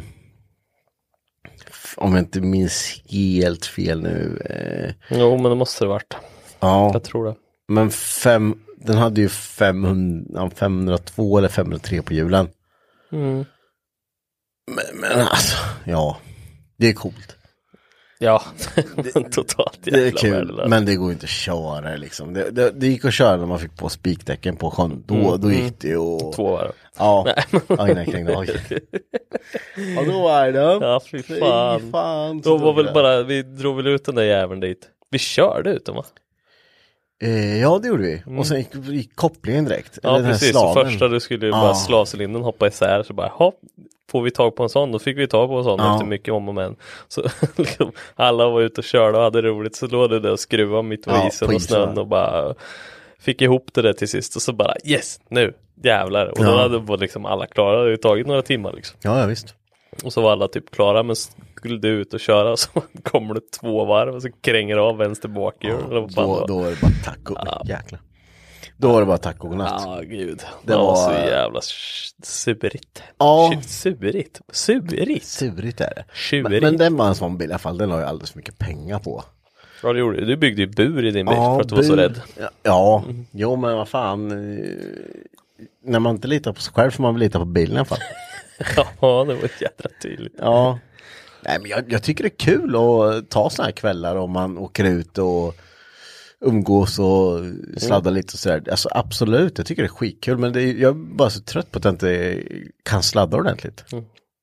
[1.97, 4.43] om jag inte minns helt fel nu.
[4.51, 6.15] Eh, Jo men det måste det varit.
[6.61, 7.35] ja, Jag tror det.
[7.69, 12.49] men fem, den hade ju 500, ja, 502 eller 503 på hjulen.
[13.13, 13.45] Mm.
[14.67, 16.19] Men, men alltså, ja,
[16.79, 17.37] det är coolt.
[18.19, 18.43] Ja,
[19.31, 20.69] totalt Det är jävla kul, värdelöst.
[20.69, 22.35] men det går inte att köra liksom.
[22.35, 25.05] Det, det, det gick att köra när man fick på spikdäcken på sjön.
[25.07, 26.21] Då, då gick det och...
[26.23, 26.33] Mm.
[26.33, 26.73] Två varv.
[26.99, 27.27] Ja,
[28.05, 28.47] krängde av.
[28.47, 30.59] Ja, då var det.
[30.61, 31.91] Ja fy fan.
[31.91, 34.89] fan så Då var väl bara, vi drog väl ut den där jäveln dit.
[35.11, 36.05] Vi körde ut den va?
[37.23, 38.23] Eh, ja, det gjorde vi.
[38.39, 39.99] Och sen gick, gick kopplingen direkt.
[40.05, 40.17] Mm.
[40.25, 41.61] Ja precis, så första du skulle ju Ja.
[41.61, 43.61] bara slavcylindern hoppa isär så bara hopp,
[44.11, 44.93] får vi tag på en sån?
[44.93, 45.95] Då fick vi tag på en sån Ja.
[45.95, 46.77] efter mycket om och men.
[47.09, 47.23] Så
[47.57, 50.83] liksom, alla var ute och körde och hade roligt så låg det där och skruvade
[50.83, 51.99] mitt på Ja, isen på och snön isen.
[51.99, 52.55] och bara
[53.21, 55.55] fick ihop det där till sist och så bara yes, nu
[55.85, 56.27] jävlar.
[56.27, 56.59] Och då Ja.
[56.63, 58.99] hade var liksom alla klara, det hade tagit några timmar liksom.
[59.03, 59.55] Ja, ja visst.
[60.05, 61.17] Och så var alla typ klara men
[61.63, 62.69] skulle du ut och köra så
[63.03, 65.83] kommer det två varv och så kränger av vänster bakhjul.
[65.91, 67.69] det Då, då var det bara tack och...
[67.69, 68.01] Jäklar.
[68.77, 69.83] Då var det bara tack och godnatt.
[69.87, 70.39] Ja, gud.
[70.39, 71.61] Det, Det var, var- så jävla
[72.23, 73.03] surigt.
[73.19, 73.53] Ja.
[73.67, 74.41] Surigt?
[74.53, 75.25] Surigt?
[75.27, 76.05] Surigt är det.
[76.15, 76.51] Tjurigt.
[76.51, 77.79] Men, men den var en sån bil i alla fall.
[77.79, 79.25] Den la ju alldeles för mycket pengar på.
[79.83, 80.27] Ja, det gjorde du.
[80.27, 81.97] Du byggde ju bur i din bil för att du var så bur.
[82.03, 82.21] rädd.
[82.39, 83.05] Ja, ja.
[83.33, 84.31] jo men vad fan.
[84.31, 84.67] eh,
[85.85, 87.85] När man inte litar på sig själv får man väl lita på bilen i alla
[87.85, 87.99] fall.
[88.77, 90.35] Ja, det var jädra tydligt.
[90.39, 90.79] Ja.
[91.43, 94.59] Nej men jag, jag tycker det är kul att ta sådana här kvällar om man
[94.59, 95.55] åker ut och
[96.41, 97.41] umgås och
[97.77, 98.63] sladdar lite och sådär.
[98.71, 101.79] Alltså absolut, jag tycker det är skitkul men det jag är bara så trött på
[101.79, 102.43] att jag inte
[102.83, 103.85] kan sladda ordentligt.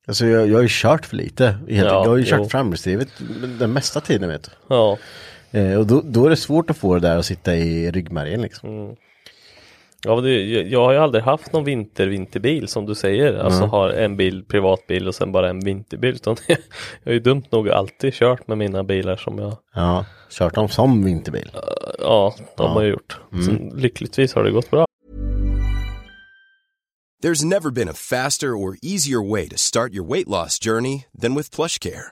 [0.07, 1.45] Alltså jag, jag har ju kört för lite.
[1.45, 3.09] Helt, Ja, jag har ju kört framhjulsdrivet
[3.59, 4.51] den mesta tiden vet du.
[4.67, 4.97] Ja,
[5.51, 8.41] Eh, och då, då är det svårt att få det där att sitta i ryggmärgen
[8.41, 8.95] liksom.
[10.05, 13.33] Ja, men det, jag, har ju aldrig haft någon vinter-vinterbil som du säger.
[13.33, 16.15] Alltså har en bil, privatbil och sen bara en vinterbil.
[16.15, 16.57] Utan jag
[17.05, 21.05] har ju dumt nog alltid kört med mina bilar som jag, Ja, kört dem som
[21.05, 21.51] vinterbil.
[21.99, 23.19] ja, de har jag gjort.
[23.45, 24.85] Så, lyckligtvis har det gått bra.
[27.23, 31.35] There's never been a faster or easier way to start your weight loss journey than
[31.35, 32.11] with PlushCare.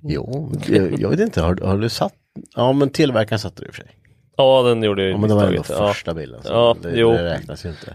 [0.00, 2.14] Jo, jag, jag vet inte, har, har du satt?
[2.56, 3.90] Ja men tillverkaren satte det i och för sig.
[4.36, 5.80] Ja, den gjorde ju Ja men det var ändå misstaget.
[5.82, 5.88] Ja.
[5.92, 6.42] första bilen.
[6.42, 7.10] Så Ja, det, jo.
[7.10, 7.94] det räknas ju inte.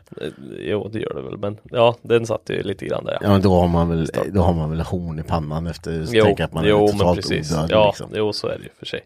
[0.60, 1.38] Jo, det gör det väl.
[1.38, 3.14] Men ja, den satt ju lite grann där.
[3.14, 3.20] Ja.
[3.24, 6.14] Ja men då har man väl, då har man väl horn i pannan efter att
[6.14, 7.52] Jo, tänka att man jo är totalt precis.
[7.52, 8.10] odödlig Ja, liksom.
[8.14, 9.02] jo, så är det ju för sig.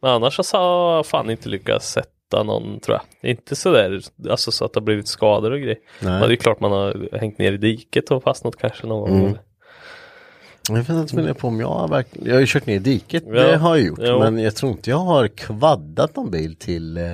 [0.00, 3.30] Men annars så har jag fan inte lyckats sätta någon, tror jag.
[3.30, 5.78] Inte sådär, alltså så att det har blivit skador och grejer.
[6.00, 6.12] Nej.
[6.20, 9.38] Men det är klart man har hängt ner i diket och fastnat kanske någon gång.
[10.68, 13.22] Jag funderar fundera på om jag har verkligen, jag har ju kört ner i diket,
[13.26, 13.98] Ja, det har jag gjort.
[14.02, 14.18] jo.
[14.18, 17.12] Men jag tror inte jag har kvaddat någon bil till, eh,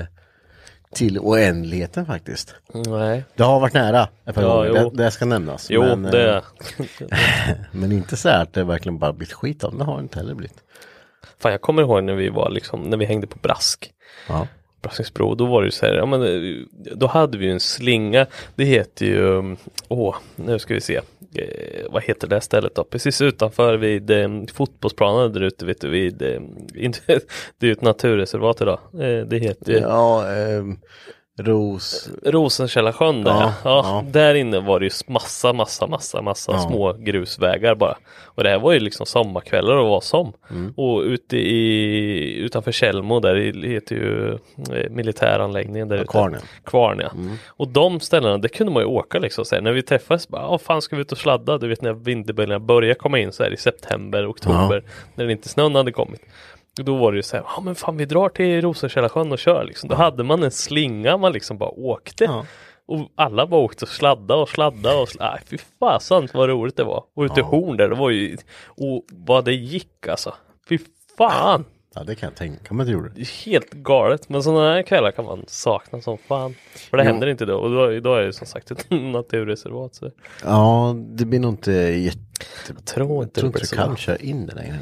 [0.95, 2.55] till oändligheten faktiskt.
[2.75, 5.67] Nej, Det har varit nära ett par Ja, gånger, det, det ska nämnas.
[5.71, 6.43] jo men, eh, det.
[7.73, 10.19] men inte så här att det verkligen bara blivit skit av det har det inte
[10.19, 10.59] heller blivit.
[11.39, 13.91] Fan jag kommer ihåg när vi var liksom, när vi hängde på Brask.
[14.29, 14.47] Ja.
[14.83, 16.63] Braskingsbro, då var det ju så här, ja men eh,
[16.95, 18.27] då hade vi ju en slinga.
[18.55, 19.57] Det heter ju, mm,
[19.89, 21.01] åh, nu ska vi se.
[21.35, 22.85] Eh, vad heter det stället då?
[22.85, 26.41] Precis utanför vid eh, fotbollsplanen där ute, vet du, vid, eh,
[27.59, 28.79] det är ju ett naturreservat idag.
[28.95, 30.79] Eh, det heter ju Ja, ehm,
[31.43, 32.09] Ros.
[32.25, 33.31] Rosenkällasjön där.
[33.31, 34.05] Ja, Ja, ja, ja.
[34.11, 36.59] Där inne var det ju massa, massa, massa, massa Ja.
[36.59, 37.97] små grusvägar bara.
[38.25, 40.33] Och det här var ju liksom sommarkvällar och var som.
[40.51, 40.75] Mm.
[40.77, 44.33] Och ute i, utanför Tjällmo där det heter ju
[44.77, 46.07] eh, militäranläggningen där ute.
[46.07, 46.41] Kvarnen.
[46.65, 47.11] Kvarn ja.
[47.49, 49.45] Och de ställena, det kunde man ju åka liksom.
[49.45, 51.59] Så här, när vi träffades, bara, "Ja, fan ska vi ut och sladda?
[51.59, 54.83] Du vet när vinterbilarna började komma in så här i september, oktober.
[55.15, 56.21] När det inte snön hade kommit.
[56.77, 59.65] Då var det ju så här, ja men fan vi drar till Rosenkällasjön och kör
[59.65, 59.89] liksom.
[59.89, 62.25] Då hade man en slinga man liksom bara åkte.
[62.25, 62.47] Ja.
[62.87, 65.31] Och alla bara åkte och sladda och sladda och sladda.
[65.33, 67.05] Nej fy fasen vad roligt det var.
[67.17, 70.35] Och ute i Horn där, det var ju, och vad det gick alltså.
[70.69, 70.79] Fy
[71.19, 71.65] fan.
[71.95, 73.09] Ja, det kan jag tänka mig att det gjorde.
[73.15, 74.29] Det är helt galet.
[74.29, 76.55] Men sådana här kvällar kan man sakna som fan.
[76.91, 77.11] För det Jo.
[77.11, 77.55] händer inte då.
[77.57, 79.95] Och då, idag är det som sagt ett naturreservat.
[79.95, 80.11] Så
[80.45, 82.19] Ja, det blir nog inte jätte...
[82.69, 84.79] jag tror Jag inte tror det inte du så kan köra in det längre.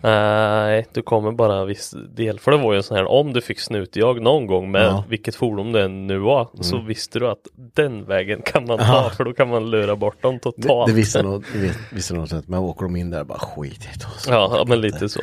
[0.00, 2.38] Nej, du kommer bara viss del.
[2.40, 4.90] För det var ju en sån här, om du fick snutjag någon gång med Ja.
[4.98, 5.02] Mm.
[5.08, 9.10] vilket fordon det än nu var, så visste du att den vägen kan man ta,
[9.16, 10.86] för då kan man lura bort dem Det, totalt.
[10.90, 13.98] det visste nog, det visste nog att men åker de in där bara skit i
[13.98, 14.32] det.
[14.32, 15.20] ja, men lite så.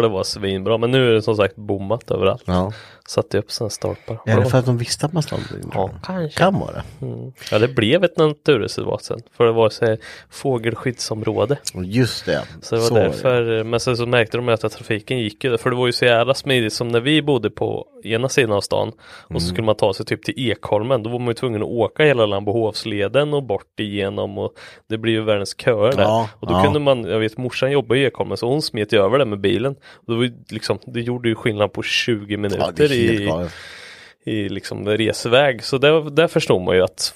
[0.00, 0.78] För det var svinbra.
[0.78, 2.42] Men nu är det som sagt bommat överallt.
[2.46, 2.72] Ja.
[3.10, 4.20] Satte upp sådana stolpar.
[4.26, 5.70] Är det för att de visste att man stod in?
[5.74, 6.38] Ja, kanske.
[6.38, 6.82] Kan vara.
[7.02, 7.32] Mm.
[7.50, 9.20] Ja, det blev ett naturreservat sen.
[9.36, 9.96] För det var så
[10.30, 11.58] fågelskyddsområde.
[11.74, 12.42] Just det.
[12.62, 15.70] Så det var är därför, men sen så märkte de att trafiken gick ju, för
[15.70, 18.88] det var ju så jävla smidigt som när vi bodde på ena sidan av stan
[18.88, 19.40] och Mm.
[19.40, 22.04] så skulle man ta sig typ till Ekholmen, då var man ju tvungen att åka
[22.04, 24.52] hela Lambohovsleden och bort igenom och
[24.88, 26.02] det blir ju världens köer där.
[26.02, 26.62] Ja, och då ja.
[26.62, 29.40] kunde man, jag vet morsan jobbar i Ekholmen så hon smet ju över det med
[29.40, 29.76] bilen.
[29.94, 32.99] Och det, var ju liksom, det gjorde ju skillnad på 20 Ja, minuter det helt
[33.00, 33.52] i, galet.
[34.24, 35.64] I liksom resväg.
[35.64, 37.14] Så där, där förstod man ju att,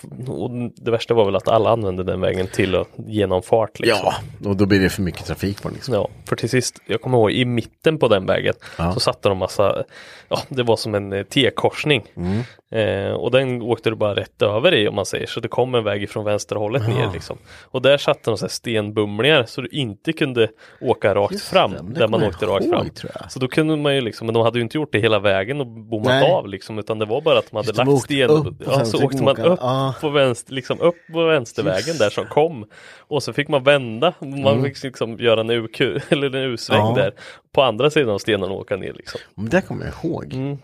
[0.77, 3.79] det värsta var väl att alla använde den vägen till att genomfart.
[3.81, 4.01] Liksom.
[4.43, 5.95] Ja, och då blir det för mycket trafik på den liksom.
[5.95, 8.93] Ja, för till sist, jag kommer ihåg i mitten på den vägen Ja.
[8.93, 9.85] så satte de massa,
[10.29, 12.05] ja det var som en eh, T-korsning.
[12.17, 12.41] Mm.
[12.71, 15.75] Eh, och den åkte du bara rätt över i om man säger så det kom
[15.75, 17.39] en väg ifrån vänsterhållet ner liksom.
[17.63, 20.49] Och där satte de så stenbumlingar så du inte kunde
[20.81, 22.91] åka rakt Just fram det där man åkte rakt ihåg, fram.
[22.91, 23.33] tror jag.
[23.33, 25.61] Så då kunde man ju liksom, men de hade ju inte gjort det hela vägen
[25.61, 26.33] och bommat Nej.
[26.33, 28.31] av liksom utan det var bara att de hade Just det, lagt sten.
[28.31, 29.95] upp och ja, så åkte man åka- upp ah.
[30.01, 32.65] på vänster, liksom upp på vänstervägen där som kom.
[32.99, 36.97] Och så fick man vända, man fick liksom göra en U-Q eller en U-sväng Mm.
[36.97, 37.03] Ja.
[37.03, 37.13] där
[37.55, 39.21] på andra sidan av stenen och åka ner liksom.
[39.35, 40.33] Men det kommer jag ihåg.
[40.35, 40.59] Mm.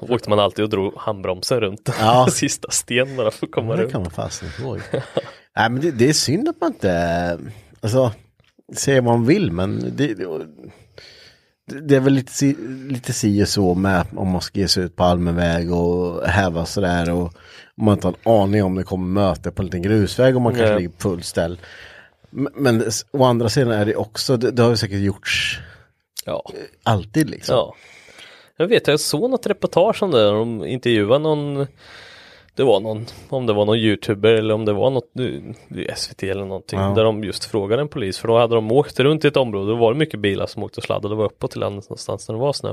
[0.00, 2.26] åkte man alltid och drog handbromsen runt Ja.
[2.30, 3.92] sista sten bara för att komma det runt.
[3.92, 4.80] kan man fastna ihåg.
[5.56, 7.38] Nej men det, det är synd att man inte,
[7.80, 8.12] alltså,
[8.76, 10.26] säger vad man vill men det, det,
[11.82, 12.56] det är väl lite, si-
[12.88, 16.26] lite si och så med om man ska ge sig ut på allmän väg och
[16.28, 17.22] häva sådär och
[17.76, 20.42] om man inte har en aning om det kommer möte på en liten grusväg och
[20.42, 20.76] man kanske Nej.
[20.76, 21.58] ligger på full ställ.
[22.30, 25.58] Men, men å andra sidan är det också, det, det har ju säkert gjorts
[26.24, 26.42] Ja.
[26.82, 27.54] alltid liksom.
[27.56, 27.74] ja.
[28.56, 31.66] Jag vet, jag såg något reportage om det, de intervjuade någon
[32.58, 35.10] det var någon, om det var någon youtuber eller om det var något
[35.96, 36.92] SVT eller någonting, Ja.
[36.96, 39.70] där de just frågade en polis, för då hade de åkt runt i ett område,
[39.70, 42.28] då var det mycket bilar som åkte och sladdade, det var uppåt till landet någonstans
[42.28, 42.72] när det var snö.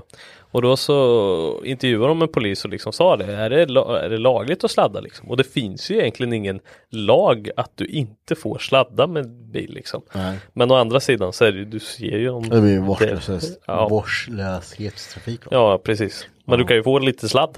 [0.52, 4.17] Och då så intervjuade de en polis och liksom sa det, är det, är det
[4.17, 5.30] lagligt att sladda liksom?
[5.30, 10.02] Och det finns ju egentligen ingen lag att du inte får sladda med bil liksom.
[10.13, 10.38] Nej.
[10.54, 13.58] Men å andra sidan så är det ju, du ser ju om Det blir vårdslös,
[13.67, 13.88] Ja.
[13.89, 15.45] vårdslöshetstrafik.
[15.45, 15.50] va?
[15.52, 16.28] Ja, precis.
[16.45, 17.58] Men du kan ju få lite sladd.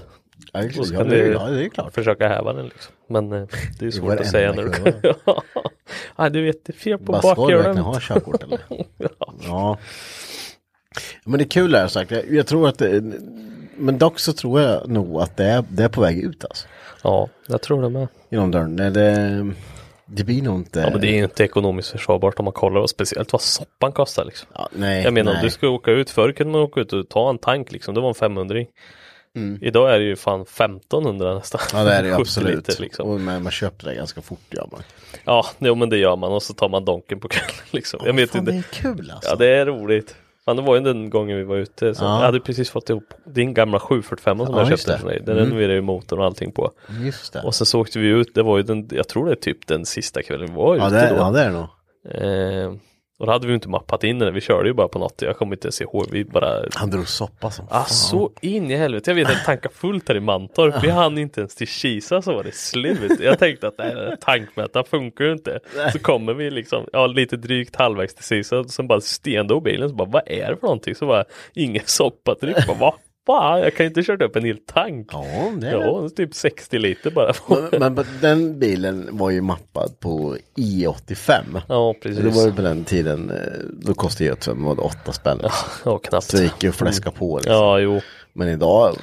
[0.52, 1.94] Ja, det, Och så ja, kan det, är- ja, det är klart.
[1.94, 2.94] försöka häva den liksom.
[3.08, 3.48] Men eh,
[3.78, 5.42] det är svårt att säga när du kurva.
[6.16, 8.60] Ja, du vet, det är fel på Bara ska du verkligen ha körkort eller?
[8.98, 9.34] ja.
[9.42, 9.78] Ja.
[11.24, 12.10] Men det är kul det här sagt.
[12.10, 13.02] Jag, jag tror att det,
[13.76, 16.66] men dock så tror jag nog att det är, det är på väg ut alltså.
[17.02, 18.08] ja, jag tror det med.
[18.30, 18.76] Genom dörren.
[18.76, 19.50] Det, det,
[20.06, 20.80] det blir nog inte.
[20.80, 24.24] Ja, men det är inte ekonomiskt försvarbart om man kollar och speciellt vad soppan kostar
[24.24, 24.48] liksom.
[24.54, 25.40] Ja, nej, Jag menar nej.
[25.40, 27.94] om du ska åka ut, förr kunde man åka ut och ta en tank liksom,
[27.94, 28.64] det var en 500
[29.36, 29.58] Mm.
[29.62, 31.60] Idag är det ju fan 1500 nästan.
[31.72, 32.68] Ja det är det ju 70 absolut.
[32.68, 33.08] liter, liksom.
[33.10, 34.80] Och man, man köper det ganska fort gör man.
[35.24, 38.00] Ja, jo, men det gör man och så tar man donken på kvällen liksom.
[38.04, 38.52] Jag vet Fan, inte.
[38.52, 39.30] det är kul alltså.
[39.30, 40.16] Ja det är roligt.
[40.44, 41.94] Fan det var ju den gången vi var ute.
[41.94, 42.18] Så Ja.
[42.18, 44.98] Jag hade precis fått ihop din gamla 745 som Ja, jag köpte det.
[44.98, 45.20] från dig.
[45.26, 45.44] Den Mm.
[45.48, 46.70] renoverade ju motorn och allting på.
[47.04, 47.42] Just det.
[47.42, 49.66] Och sen så åkte vi ut, det var ju den, jag tror det är typ
[49.66, 51.16] den sista kvällen vi var ute Ja det, är, då.
[51.20, 51.68] ja det är det nog.
[52.10, 52.72] Eh,
[53.18, 55.36] och då hade vi inte mappat in den, vi körde ju bara på något, jag
[55.36, 59.10] kommer inte ens ihåg, vi bara Han drog soppa som Ah, så in i helvete,
[59.10, 62.34] jag vet att tanka fullt här i Mantorp, vi hann inte ens till Kisa så
[62.34, 63.20] var det slut.
[63.20, 65.60] Jag tänkte att nej, tankmätaren funkar ju inte.
[65.92, 69.94] Så kommer vi liksom, ja lite drygt halvvägs till Kisa, sen bara stendog bilen, så
[69.94, 70.94] bara vad är det för någonting?
[70.94, 72.94] Så bara ingen soppatryck, bara vad
[73.28, 75.08] fan, jag kan ju inte kört upp en hel tank.
[75.12, 75.24] Ja
[75.60, 75.84] det är det.
[75.84, 77.32] Ja, typ 60 liter bara.
[77.78, 81.42] Men, men den bilen var ju mappad på I85.
[81.68, 82.36] Ja, Så det precis.
[82.36, 83.36] var ju på den tiden, eh,
[83.72, 85.40] då kostade I85 var det 8 spänn.
[85.84, 86.24] Ja, knappt.
[86.26, 87.52] Så det gick ju att fläska på liksom.
[87.54, 88.00] Ja, jo.
[88.32, 88.96] Men idag,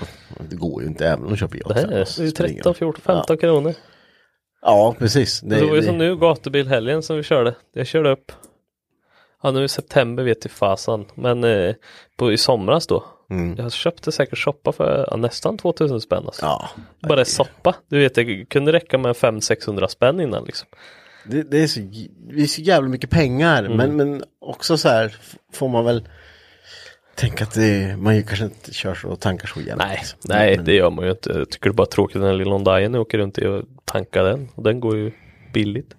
[0.49, 1.91] det går ju inte även om du köper Det här I85.
[1.93, 3.73] är så ju spelar det 13, 14, 15 kronor.
[4.61, 5.41] Ja, precis.
[5.41, 7.55] Det, Det, var ju det- som nu gatubilhelgen som vi körde.
[7.73, 8.31] Jag körde upp.
[9.43, 11.05] Ja nu i september vet i fasan.
[11.15, 11.75] Men eh,
[12.17, 13.03] på, i somras då.
[13.29, 13.55] Mm.
[13.57, 16.23] Jag köpte säkert soppa för ja, nästan 2000 spänn.
[16.25, 16.45] Alltså.
[16.45, 16.69] Ja,
[17.07, 17.75] Bara soppa.
[17.89, 20.67] Du vet det kunde räcka med 500-600 spänn innan liksom.
[21.25, 21.79] det, det, är så,
[22.29, 23.63] det är så jävla mycket pengar.
[23.63, 23.77] Mm.
[23.77, 25.15] Men, men också så här
[25.53, 26.07] får man väl
[27.15, 29.81] tänka att det, man ju kanske inte kör så och tankar så jämt.
[29.85, 30.19] Nej, liksom.
[30.23, 31.29] nej men, det gör man ju inte.
[31.29, 34.49] Jag tycker det är bara tråkigt när Hyundaien jag åker runt och tankar den.
[34.55, 35.11] Och den går ju
[35.53, 35.95] billigt.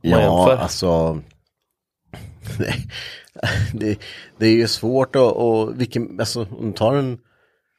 [0.00, 0.56] Ja, jämför.
[0.56, 1.20] alltså.
[2.58, 2.88] Nej,
[3.74, 3.98] det,
[4.38, 7.18] det är ju svårt att, och vilken, alltså om du tar en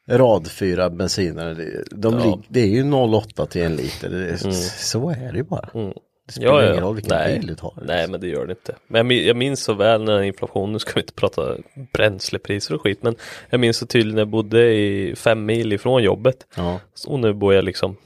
[0.08, 2.24] rad fyra bensinare, det, de Ja.
[2.24, 4.10] lig, det är ju 0,8 till en liter.
[4.10, 5.68] Det är, Så är det ju bara.
[5.74, 5.92] Mm.
[6.26, 7.38] Det spelar Ja, ja, ingen roll vilken Nej.
[7.38, 7.72] bil du tar.
[7.84, 8.74] Nej men det gör det inte.
[8.86, 11.56] Men jag minns så väl när inflationen, nu ska vi inte prata
[11.92, 13.14] bränslepriser och skit, men
[13.50, 16.46] jag minns så tydligt när jag bodde i fem mil ifrån jobbet.
[16.56, 16.80] Ja.
[17.06, 17.96] Och nu bor jag liksom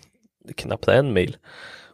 [0.57, 1.37] knappt en mil.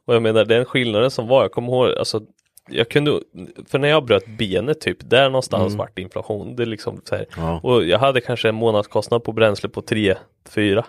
[0.06, 2.22] Och jag menar den skillnaden som var, jag kommer ihåg, alltså
[2.70, 3.20] jag kunde,
[3.68, 6.56] för när jag bröt benet typ, där någonstans vart det inflation.
[6.56, 7.14] Det är liksom så.
[7.14, 7.26] Mm.
[7.37, 7.61] Ja.
[7.62, 10.14] Och jag hade kanske en månadskostnad på bränsle på 3,
[10.48, 10.85] 4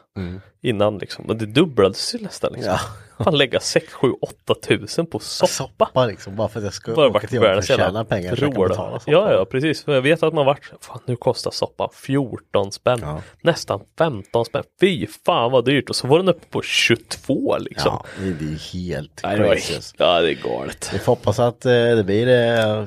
[0.61, 1.25] innan liksom.
[1.25, 2.71] Och det dubblades ju nästan liksom.
[2.71, 2.79] Ja.
[3.23, 5.47] Fan lägga 6, 7, 8 tusen på soppa.
[5.87, 8.43] Soppa liksom, bara för att jag ska Bara åka till jobbet att tjäna pengar så
[8.43, 8.69] jag kan råd.
[8.69, 9.11] betala soppa.
[9.11, 9.83] Ja, ja, precis.
[9.83, 12.99] För jag vet att man vart, fan nu kostar soppan 14 spänn.
[13.01, 13.21] Ja.
[13.41, 14.63] Nästan 15 spänn.
[14.79, 15.89] Fy fan vad dyrt.
[15.89, 17.91] Och så var den uppe på 22 liksom.
[17.91, 19.73] Ja, det är helt Nej, crazy.
[19.97, 20.89] ja, det är galet.
[20.93, 22.85] Vi får hoppas att eh, det blir eh,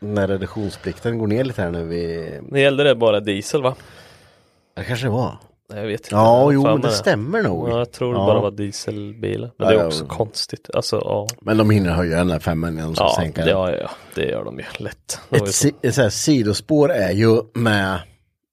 [0.00, 1.84] när reduktionsplikten går ner lite här nu.
[1.84, 2.30] Vi...
[2.50, 3.74] Det gällde det bara diesel va?
[4.76, 5.36] Det kanske det var.
[5.68, 6.14] Jag vet inte.
[6.14, 7.68] Ja, jo, men det stämmer nog.
[7.70, 8.26] Ja, jag tror det Ja.
[8.26, 9.50] bara var dieselbilar.
[9.58, 10.70] Men Ja, det är också konstigt.
[10.74, 11.26] Alltså, ja.
[11.40, 13.58] Men de hinner höja den här femman innan de ska Ja, sänka det, den.
[13.60, 15.20] ja, ja, det gör de ju lätt.
[15.30, 17.98] Ett, si, ett så här sidospår är ju med,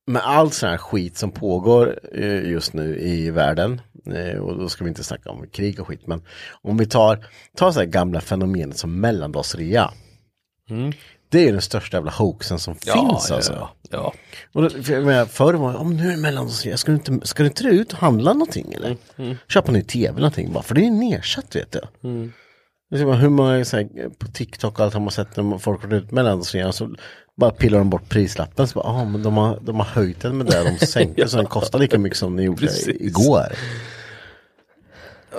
[0.07, 3.81] med all sån här skit som pågår eh, just nu i världen.
[4.15, 6.07] Eh, och då ska vi inte snacka om krig och skit.
[6.07, 6.21] Men
[6.61, 7.25] om vi tar,
[7.57, 9.91] tar så här gamla fenomenet som mellandagsrea.
[11.33, 13.53] Det är ju den största jävla hoaxen som Ja, finns ja, alltså.
[13.53, 14.13] ja, ja.
[14.53, 16.95] Och då, för jag menar, förr var det, om nu är det mellandagsrea, ska du
[16.95, 18.97] inte, ska du inte ut och handla någonting eller?
[19.17, 21.79] Mm, Köpa en ny tv eller någonting bara, för det är nedsatt vet du.
[22.93, 25.81] Är som hur många så här, på TikTok och allt har man sett när folk
[25.83, 26.95] har ut den så,
[27.37, 28.67] bara pillar de bort prislappen.
[28.67, 30.77] Så bara, ah, men de har, de har höjt den med det.
[30.79, 33.47] De sänkte så den kostar lika mycket som den gjorde igår.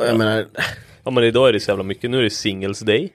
[0.07, 0.47] Jag menar,
[1.05, 3.13] Ja men idag är det så jävla mycket, nu är det singles day.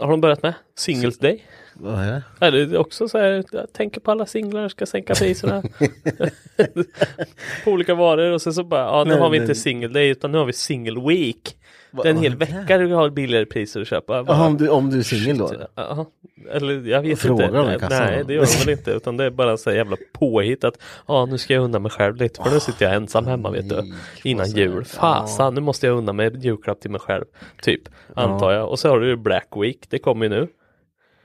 [0.00, 0.54] Har de börjat med?
[0.76, 1.44] Singles day?
[1.74, 2.22] vad är det?
[2.40, 5.62] Ja, det är också så här, jag tänker på alla singlar, ska sänka priserna.
[7.64, 10.32] på olika varor och sen så bara, ja nu har vi inte single day utan
[10.32, 11.56] nu har vi single week.
[12.02, 14.24] Det är en hel vecka du har billigare priser att köpa.
[14.24, 15.52] Bara, om du, om du är singel då?
[15.74, 16.06] Ja,
[16.50, 17.74] eller jag vet Frågar inte.
[17.74, 20.64] i kassan Nej det gör de väl inte utan det är bara så jävla påhitt
[20.64, 23.50] att ja nu ska jag unna mig själv lite för nu sitter jag ensam hemma
[23.50, 23.92] vet du.
[24.24, 24.84] Innan jul.
[24.84, 27.24] Fasan nu måste jag unna mig julklapp till mig själv.
[27.62, 27.82] Typ
[28.14, 28.68] antar jag.
[28.68, 29.86] Och så har du Black Week.
[29.88, 30.48] Det kommer ju nu.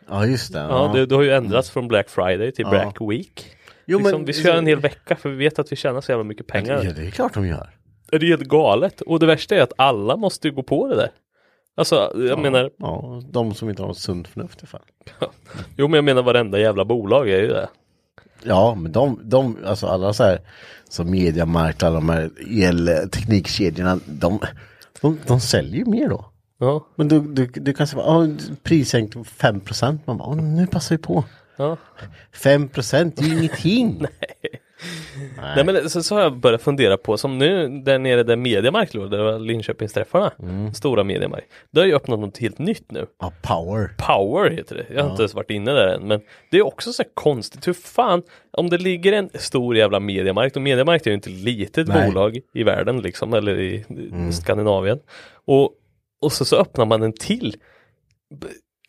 [0.10, 0.60] Ja just det.
[0.60, 2.66] Ja, det, det har ju ändrats från Black Friday till.
[2.66, 3.46] Black Week.
[3.86, 6.24] jo, liksom, vi kör en hel vecka för vi vet att vi tjänar så jävla
[6.24, 6.82] mycket pengar.
[6.84, 7.70] Ja, det är klart de gör.
[8.12, 9.02] Det är helt galet.
[9.02, 11.12] Och det värsta är att alla måste ju gå på det där.
[11.78, 12.38] Alltså, jag Ja.
[12.38, 14.82] menar, Ja, de som inte har något sunt förnuft i fall.
[15.78, 17.70] jo men jag menar varenda jävla bolag är ju det.
[18.44, 20.40] Ja, men de, de alltså alla så här,
[20.90, 21.14] som
[21.84, 22.30] alla de här
[22.64, 24.40] elteknikkedjorna, de,
[25.02, 26.26] de, de säljer ju mer då.
[26.60, 28.28] Ja, Men du, du, du kan säga, oh,
[28.64, 31.24] prissänkning på 5 procent, man bara, oh, nu passar vi på.
[31.58, 31.78] ja.
[32.34, 33.98] 5 procent, det är ju ingenting.
[34.22, 34.62] Nej
[35.66, 39.12] men så, så har jag börjat fundera på som nu där nere där Mediamarkt låg,
[39.12, 40.74] där var Linköpingsträffarna, Mm.
[40.74, 41.48] stora Mediamarkt.
[41.72, 43.06] Det har ju öppnat något helt nytt nu.
[43.20, 43.90] Ja, power.
[43.98, 44.86] Power heter det.
[44.96, 46.08] Jag har inte ens varit inne där än.
[46.08, 46.22] Men
[46.52, 47.68] det är också så här konstigt.
[47.68, 51.36] Hur fan, om det ligger en stor jävla mediamarkt och mediamarkt är ju inte ett
[51.36, 52.08] litet Nej.
[52.08, 53.86] bolag i världen liksom, eller i,
[54.30, 55.00] i Skandinavien.
[55.46, 55.72] Och,
[56.22, 57.56] och så, så öppnar man en till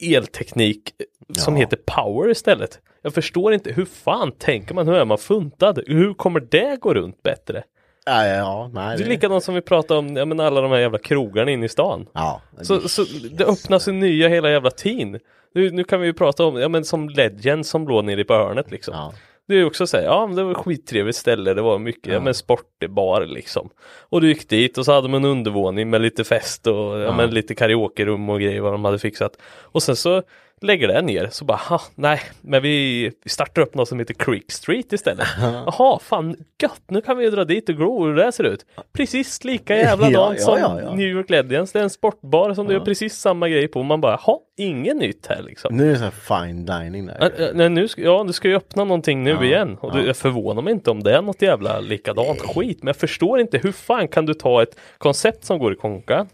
[0.03, 0.93] elteknik
[1.39, 1.61] som Ja.
[1.61, 2.79] heter Power istället.
[3.03, 5.79] Jag förstår inte, hur fan tänker man, hur är man funtad?
[5.87, 7.63] Hur kommer det gå runt bättre?
[8.07, 8.97] Ja, ja, nej.
[8.99, 11.67] Det är likadant som vi pratade om, ja, men alla de här jävla krogarna inne
[11.67, 12.07] i stan.
[12.13, 15.21] Ja, Så, så det öppnas ju nya hela jävla tiden.
[15.55, 18.35] Nu, nu kan vi ju prata om, ja men som Legend som låg nere på
[18.35, 18.95] hörnet liksom.
[18.95, 19.13] ja.
[19.51, 22.21] Det är också såhär, ja men det var ett skittrevligt ställe, det var mycket, ja,
[22.21, 23.71] men sportbar liksom.
[24.01, 27.17] Och du gick dit och så hade de en undervåning med lite fest och ja.
[27.17, 29.37] men lite karaokerum och grejer vad de hade fixat.
[29.63, 30.23] Och sen så
[30.61, 34.15] lägger det ner, så bara, ha, nej, men vi, vi startar upp något som heter
[34.15, 35.27] Creek Street istället.
[35.41, 38.67] Jaha, fan gött, nu kan vi ju dra dit och glo hur det ser ut.
[38.93, 40.95] Precis lika jävla Ja, dant ja, som ja, ja.
[40.95, 43.83] New York Legends, det är en sportbar som du gör precis samma grej på.
[43.83, 45.77] Man bara, ha, inget nytt här liksom.
[45.77, 47.53] Nu är det så här fine dining där.
[47.55, 49.77] Nej, nu ska, ja, du ska ju öppna någonting nu igen.
[49.81, 52.83] Och det, jag förvånar mig inte om det är något jävla likadant skit.
[52.83, 56.27] Men jag förstår inte, hur fan kan du ta ett koncept som går i konka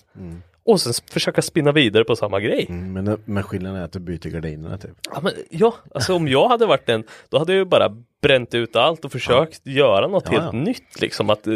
[0.67, 2.67] och sen försöka spinna vidare på samma grej?
[2.69, 4.91] Mm, Men, men skillnaden är att du byter gardinerna typ.
[5.15, 7.93] Ja, men, ja, alltså om jag hade varit den, då hade jag ju bara
[8.23, 10.53] bränt ut allt och försökt göra något Ja, helt ja.
[10.61, 11.31] nytt liksom.
[11.31, 11.55] Att, eh,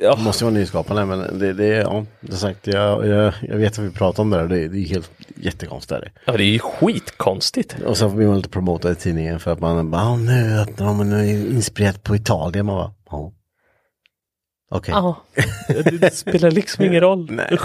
[0.00, 3.32] ja, Det måste ju vara nyskapande men det, det är, ja, det sagt, jag, jag,
[3.42, 6.02] jag vet att vi pratar om det här, det, är- det är helt jättekonstigt.
[6.24, 7.76] Ja, det är ju skitkonstigt.
[7.86, 10.86] Och så blir man lite promotad i tidningen för att man bara, "Ah, nu öppnar
[10.86, 12.66] de, nu är det inspirerat på Italien.
[12.66, 13.32] Man bara, ja.
[14.68, 14.94] Okej.
[14.94, 15.16] Ja,
[16.00, 17.26] det, spelar liksom ingen roll.
[17.30, 17.58] Nej.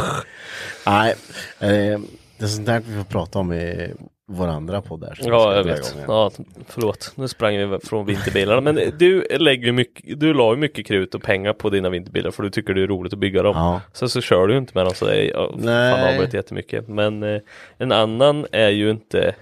[0.86, 1.16] Nej,
[1.60, 2.00] eh,
[2.38, 3.94] det är sånt där vi får prata om i
[4.28, 5.96] vår andra podd vi Ja, jag vet.
[6.08, 6.32] Ja,
[6.68, 7.14] förlåt.
[7.16, 8.62] Nu sprang vi från vinterbilarna.
[8.62, 12.32] Men du lägger ju mycket, du la ju mycket krut och pengar på dina vinterbilar
[12.32, 13.56] för du tycker det är roligt att bygga dem.
[13.56, 13.82] Ja.
[13.94, 15.34] Sen så kör du ju inte med dem så det är,
[15.92, 16.88] fan avbryter jättemycket.
[16.88, 17.42] Men eh,
[17.78, 19.36] en annan är ju inte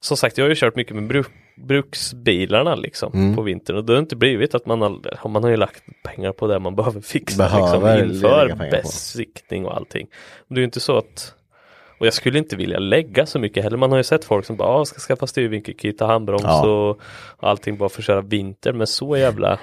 [0.00, 1.26] som sagt, jag har ju kört mycket med bruk,
[1.66, 3.36] bruksbilarna liksom Mm.
[3.36, 6.32] på vintern och det har inte blivit att man har, man har ju lagt pengar
[6.32, 10.06] på det man behöver fixa Behöver liksom, inför besiktning och allting.
[10.48, 11.34] Det är ju inte så att
[12.00, 13.76] och jag skulle inte vilja lägga så mycket heller.
[13.76, 16.68] Man har ju sett folk som bara ah, ska skaffa styrvinkelkit, ta handbroms Ja.
[16.70, 17.00] och
[17.48, 18.72] allting bara för att köra vinter.
[18.72, 19.58] Men så jävla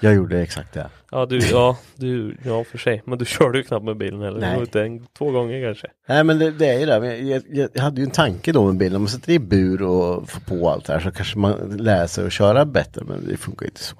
[0.00, 0.86] Jag gjorde exakt det.
[1.10, 3.02] Ja du, ja, du, ja för sig.
[3.06, 4.40] Men du körde ju knappt med bilen heller.
[4.40, 4.60] Nej.
[4.60, 5.86] Inte en, två gånger kanske.
[6.08, 8.66] Nej men det, det är ju det, jag, jag, jag hade ju en tanke då
[8.66, 11.38] med bilen, om man sätter i bur och får på allt det här så kanske
[11.38, 13.96] man lär sig att köra bättre men det funkar ju inte så.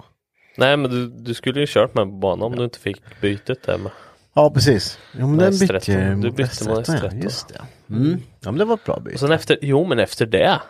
[0.56, 3.62] Nej men du, du skulle ju kört med på banan om du inte fick bytet
[3.66, 3.92] där med.
[4.34, 4.98] Ja precis.
[5.12, 6.08] Jo men den bytte S13.
[6.08, 7.22] jag Du bytte med S13, ja, S13.
[7.22, 7.60] Just det.
[7.94, 8.22] Mm.
[8.40, 9.14] Ja men det var ett bra byte.
[9.14, 10.60] Och sen efter, jo men efter det.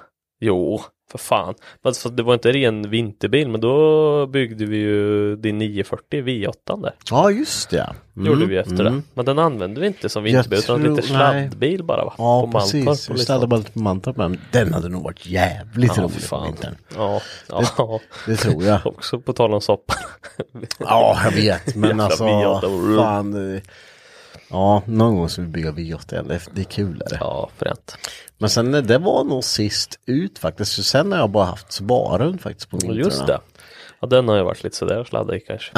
[0.41, 0.81] Jo,
[1.11, 1.55] för fan.
[1.83, 6.93] Fast det var inte ren vinterbil men då byggde vi ju din 940 V8 där.
[7.11, 7.95] Ja just det.
[8.17, 8.29] Mm.
[8.29, 8.95] Gjorde vi efter mm.
[8.95, 9.03] det.
[9.15, 12.15] Men den använde vi inte som vinterbil utan tror- lite sladdbil bara va?
[12.19, 12.85] Ja på Mantorp.
[12.87, 13.09] precis.
[13.11, 16.15] och Vi ställde bara lite på Mantorp men den hade nog varit jävligt Ja, rolig
[16.15, 16.45] fy på fan.
[16.47, 16.75] vintern.
[16.97, 18.01] Ja, ja.
[18.27, 18.81] Det tror jag.
[18.87, 19.97] Också på tal om soppan.
[20.79, 22.97] Ja jag vet men alltså V8.
[22.97, 23.61] fan.
[24.51, 26.29] Ja någon gång ska vi bygga V8 igen.
[26.29, 27.17] Det är, det är kul är det.
[27.21, 27.97] Ja, fränt.
[28.39, 30.75] Men sen eh, det var nog sist ut faktiskt.
[30.75, 33.01] För sen har jag bara haft Subarun faktiskt på vintrarna.
[33.05, 33.41] Just det.
[34.01, 35.73] Ja, den har ju varit lite sådär sladdrig kanske.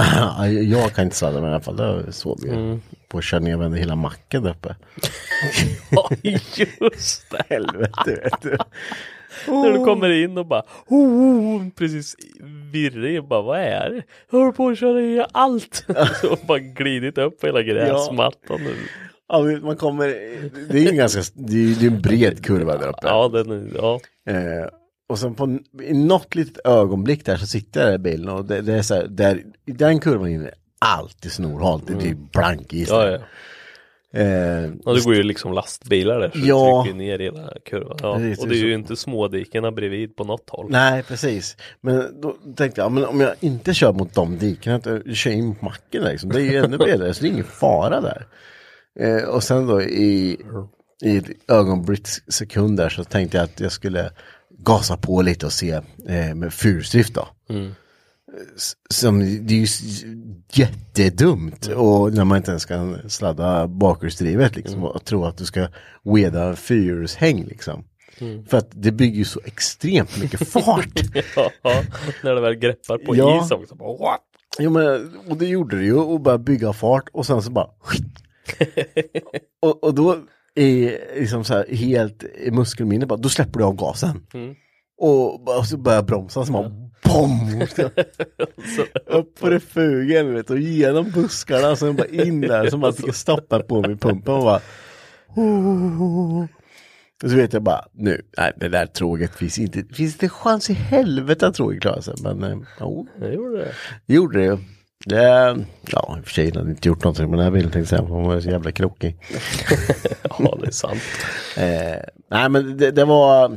[0.62, 1.76] jag kan inte sladda med i alla fall.
[1.76, 2.82] Det är så vi Mm.
[3.08, 4.76] på att köra ner hela macken där uppe.
[5.90, 7.42] Ja, just det.
[7.48, 8.58] Helvete vet du.
[9.46, 12.16] När du kommer in och bara oh, precis
[12.72, 14.02] virrig, bara vad är det?
[14.30, 15.86] Jag håller på att köra i allt.
[16.20, 18.60] Så bara glidit upp hela gräsmattan.
[19.28, 20.06] Ja, men man kommer,
[20.68, 23.00] det är ju en ganska, det är ju en bred kurva där uppe.
[23.02, 24.00] Ja, den är, ja.
[24.28, 24.68] Eh,
[25.08, 28.44] och sen på i något litet ögonblick där så sitter jag där i bilen och
[28.44, 32.72] det, det är så här, där, i den kurvan är alltid snorhalt, det är blank
[32.72, 32.88] is.
[32.88, 33.18] Ja, ja.
[34.14, 36.82] Eh, Och det går ju liksom lastbilar där så Ja.
[36.84, 37.98] trycker ner hela kurvan.
[38.02, 38.08] Ja.
[38.08, 40.66] Är Och det är så- ju inte smådikena bredvid på något håll.
[40.70, 41.56] Nej, precis.
[41.80, 45.30] Men då tänkte jag, men om jag inte kör mot de dikena, att jag kör
[45.30, 48.26] in mot macken liksom, det är ju ännu bredare, så det är ingen fara där.
[49.00, 50.40] Eh, och sen då i,
[51.04, 54.10] i ett ögonblicks sekund där så tänkte jag att jag skulle
[54.58, 55.70] gasa på lite och se
[56.08, 57.28] eh, med fyrhjulsdrift då.
[57.50, 57.56] S-
[58.90, 59.66] Som, det är ju
[60.52, 65.68] jättedumt och när man inte ens kan sladda bakhjulsdrivet liksom och tro att du ska
[66.04, 67.84] weda fyrhjulshäng liksom.
[68.48, 71.00] För att det bygger ju så extremt mycket fart.
[71.62, 71.82] Ja.
[72.22, 73.44] När det väl greppar på Ja.
[73.44, 73.74] is också.
[73.74, 74.20] Bara, what?
[74.58, 77.66] Jo men, och det gjorde det ju och bara bygga fart och sen så bara
[79.62, 80.16] och, och då
[80.54, 84.26] är liksom så här helt i muskelminne bara, då släpper du av gasen.
[84.98, 86.72] Och, bara- och så börjar jag bromsa så bara
[87.04, 87.62] BOM!
[89.06, 93.14] Upp på refugen vet, och genom buskarna och sen bara in där så man fick
[93.14, 94.60] stoppa på mig pumpen och bara
[97.22, 100.70] och så vet jag bara nu, nej det där tråget finns inte, finns det chans
[100.70, 103.72] i helvete att tråget klarar sig men eh, jo, Jag gjorde det.
[104.06, 104.58] det gjorde det.
[105.06, 105.56] Det,
[105.92, 107.88] ja, i och för sig hade inte gjort någonting med den här bilen tänkte jag
[108.00, 109.16] säga, för hon var så jävla krokig.
[110.38, 111.00] Ja, det är sant.
[111.56, 113.56] Eh, nej men det, det var,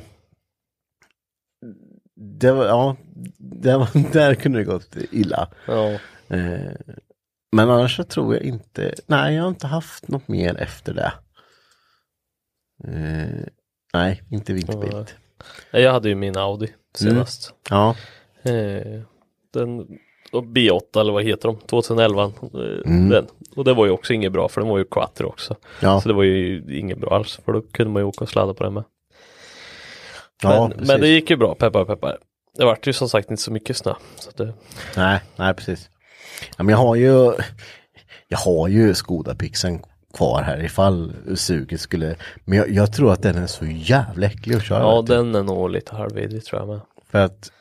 [2.42, 2.96] det var, ja,
[3.38, 5.50] det var, där kunde det gått illa.
[5.68, 5.92] Ja.
[6.30, 6.72] Eh,
[7.52, 11.14] men annars så tror jag inte, nej jag har inte haft något mer efter det.
[12.88, 13.46] Eh,
[13.94, 15.06] nej, inte vinterbil.
[15.72, 17.54] Nej, Jag hade ju min Audi senast.
[17.70, 17.96] Ja,
[18.44, 19.02] Eh,
[19.54, 19.80] den
[20.32, 21.58] och B8 eller vad heter de?
[21.60, 22.24] 2011.
[22.24, 22.32] Eh,
[22.86, 23.10] Mm.
[23.10, 23.28] Den.
[23.56, 25.56] Och det var ju också inget bra för den var ju quattro också.
[25.82, 28.30] ja, Så det var ju inget bra alls för då kunde man ju åka och
[28.30, 28.84] sladda på den med.
[30.44, 30.88] ja men, precis.
[30.88, 32.18] men det gick ju bra, peppar peppar.
[32.56, 33.94] Det vart ju som sagt inte så mycket snö.
[34.20, 34.54] Så det,
[34.98, 35.90] Nej, nej precis.
[36.58, 37.34] Ja, men jag har ju,
[38.28, 39.84] jag har ju Skoda-pixeln
[40.14, 44.56] kvar här ifall suget skulle, men jag, jag tror att den är så jävla äcklig
[44.56, 44.80] att köra.
[44.80, 46.80] ja, den är nog lite halvvidrig tror jag med.
[47.12, 47.52] För att,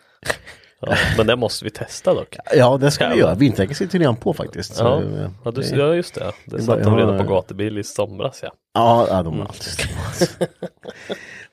[0.80, 2.36] Ja, men det måste vi testa dock.
[2.56, 4.74] ja det ska vi göra, vinterdäcken sitter redan på faktiskt.
[4.74, 6.32] Så, Ja, eh, ja, du, det- ja just det.
[6.44, 8.52] Det satt de redan på gatubil i somras ja.
[8.74, 9.72] Ja, ja de har alltid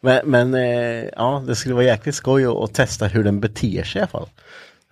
[0.02, 3.84] Men, men eh, ja, det skulle vara jäkligt skoj att, att testa hur den beter
[3.84, 4.28] sig i alla fall.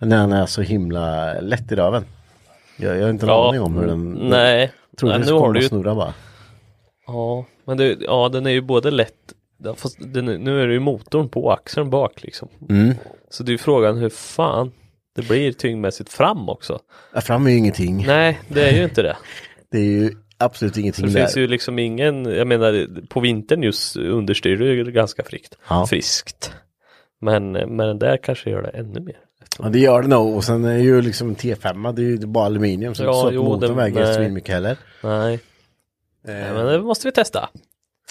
[0.00, 2.04] När den är så himla lätt i röven.
[2.76, 4.12] Jag, jag har inte en Ja, aning om hur den...
[4.12, 6.14] Nej, Tror nej nu har du ju snurra bara?
[7.06, 9.14] Ja, men det, ja, den är ju både lätt,
[9.76, 12.48] fast den, nu är det ju motorn på axeln bak liksom.
[12.68, 12.94] Mm.
[13.30, 14.72] Så det är ju frågan hur fan
[15.16, 16.78] det blir tyngdmässigt fram också.
[17.14, 18.04] Ja, Fram är ju ingenting.
[18.06, 19.16] Nej, det är ju inte det.
[19.70, 20.10] Det är ju
[20.40, 21.20] absolut ingenting det där.
[21.20, 25.56] finns ju liksom ingen, jag menar på vintern just understyr det ju ganska friskt.
[25.68, 25.86] Ja.
[25.86, 26.52] friskt.
[27.20, 29.16] Men, men den där kanske gör det ännu mer.
[29.58, 32.18] Ja det gör det nog och sen är ju liksom en T5 det är ju
[32.18, 34.14] bara aluminium så Ja, det inte så jo, motorn väger nej.
[34.14, 34.76] så mycket heller.
[35.02, 35.40] Nej,
[36.24, 37.48] nej, men det måste vi testa.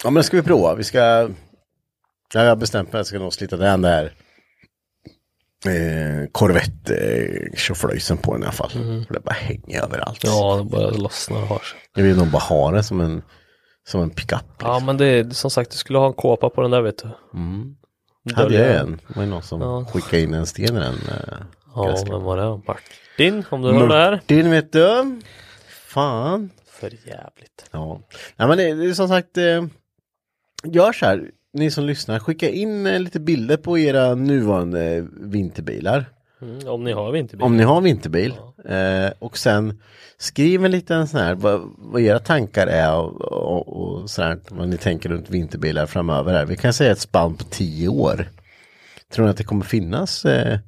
[0.04, 0.74] Ja men det ska vi prova.
[0.74, 0.98] Vi ska...
[2.34, 4.12] Ja, jag har bestämt mig att jag ska nog slita den där
[5.66, 8.70] eh, Corvette eh, på den i alla fall.
[8.70, 10.24] För det bara hänger överallt.
[10.24, 11.78] Ja, det bara lossnar och har sig.
[11.94, 13.22] Jag vill nog bara ha den som en,
[13.88, 14.44] som en pickup.
[14.60, 16.98] Ja, men det är som sagt, du skulle ha en kåpa på den där vet
[16.98, 17.08] du.
[17.38, 17.76] Mm.
[18.34, 19.00] Hade jag en.
[19.08, 19.84] Det var ju någon som Ja.
[19.92, 20.94] skickade in en sten i den.
[20.94, 21.34] Eh,
[21.74, 22.60] Ja, ganska- men vad är det?
[22.66, 24.10] Martin, om du hör det här.
[24.12, 25.20] Martin vet du.
[25.86, 26.50] Fan.
[26.70, 27.68] För jävligt.
[27.70, 28.00] Ja,
[28.36, 29.64] Nej, men det, det är som sagt, eh,
[30.64, 36.04] gör så här, ni som lyssnar, skicka in eh, lite bilder på era nuvarande vinterbilar.
[36.42, 37.44] Mm, om ni har vinterbil.
[37.44, 38.34] Om ni har vinterbil.
[38.68, 39.80] Eh, och sen
[40.18, 44.68] skriv en liten sån här, vad, vad era tankar är och, och, och sådär, vad
[44.68, 46.32] ni tänker runt vinterbilar framöver.
[46.32, 46.46] Här.
[46.46, 48.28] Vi kan säga ett spann på tio år.
[49.12, 50.24] Tror ni att det kommer finnas?
[50.24, 50.58] Eh,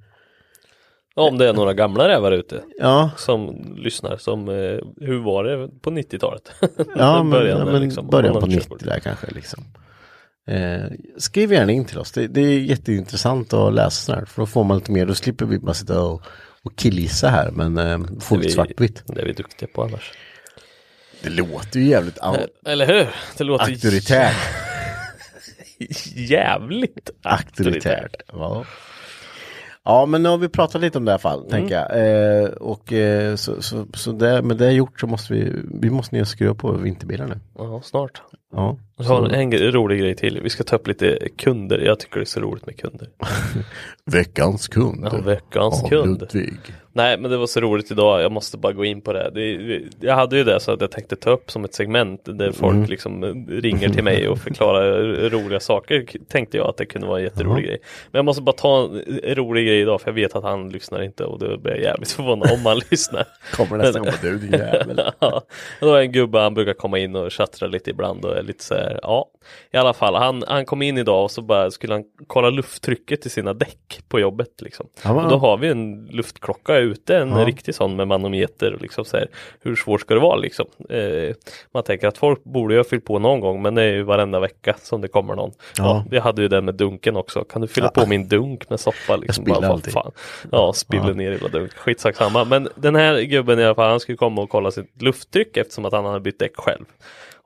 [1.14, 5.68] Om det är några gamla rävar ute ja, som lyssnar som, eh, hur var det
[5.82, 6.52] på 90-talet?
[6.96, 8.84] Ja, men, Början där, men liksom, början på de 90 körkort.
[8.84, 9.64] där kanske liksom.
[10.46, 10.82] Eh,
[11.18, 12.12] skriv gärna in till oss.
[12.12, 14.24] Det, det är jätteintressant att läsa sådär.
[14.24, 15.06] För då får man lite mer.
[15.06, 16.22] Då slipper vi bara sitta och,
[16.62, 17.50] och killgissa här.
[17.50, 19.02] Men eh, får lite vi- svartvitt.
[19.06, 20.12] Det är vi duktiga på annars.
[21.22, 23.06] Det låter ju jävligt au- Eller hur?
[23.38, 24.36] Det låter auktoritärt.
[26.16, 28.16] jävligt Auktoritärt.
[28.32, 28.64] Ja.
[29.84, 31.90] Ja, men nu har vi pratat lite om det i alla fall, tänker jag.
[32.42, 36.14] Eh, och eh, så, så, så det, med det gjort så måste vi, vi måste
[36.14, 37.40] ner och skruva på vinterbilar nu.
[37.58, 38.22] Ja, snart.
[38.52, 38.76] Ja.
[38.96, 40.40] Jag har en rolig grej till.
[40.42, 41.78] Vi ska ta upp lite kunder.
[41.78, 43.08] Jag tycker det är så roligt med kunder.
[44.04, 45.08] Veckans kund.
[45.12, 46.20] Ja, veckans av kund.
[46.20, 46.54] Ludvig.
[46.94, 48.22] Nej, men det var så roligt idag.
[48.22, 49.30] Jag måste bara gå in på det.
[49.34, 49.80] det.
[50.06, 52.74] Jag hade ju det så att jag tänkte ta upp som ett segment där folk
[52.74, 52.86] Mm.
[52.88, 56.06] liksom ringer till mig och förklarar roliga saker.
[56.28, 57.78] Tänkte jag att det kunde vara en jätterolig grej.
[58.10, 58.90] Men jag måste bara ta
[59.22, 61.82] en rolig grej idag för jag vet att han lyssnar inte och då blir jag
[61.82, 63.24] jävligt förvånad om han lyssnar.
[63.52, 65.00] Kommer nästa gång du din jävel.
[65.20, 65.42] ja,
[65.80, 68.64] och då är en gubbe, han brukar komma in och tjattra lite ibland och lite
[68.64, 69.28] så här, ja.
[69.72, 73.26] I alla fall, han, han kom in idag och så bara skulle han kolla lufttrycket
[73.26, 74.86] i sina däck på jobbet liksom.
[75.04, 77.44] Ja, och då har vi en luftklocka ute, en Ja.
[77.44, 79.28] riktig sån med manometer och liksom så här,
[79.60, 80.66] hur svårt ska det vara liksom?
[80.88, 81.34] Eh,
[81.74, 84.02] man tänker att folk borde ju ha fyllt på någon gång, men det är ju
[84.02, 85.50] varenda vecka som det kommer någon.
[85.78, 86.04] Ja, Ja.
[86.10, 87.44] vi hade ju den med dunken också.
[87.44, 89.16] Kan du fylla på min dunk med soppa?
[89.16, 89.44] Liksom?
[89.44, 89.92] spiller Bara, alltid.
[89.92, 90.12] Fan.
[90.52, 91.72] Ja, spiller ner hela dunk.
[91.72, 92.44] Skitsak samma.
[92.44, 95.84] Men den här gubben i alla fall, han skulle komma och kolla sitt lufttryck eftersom
[95.84, 96.84] att han hade bytt däck själv.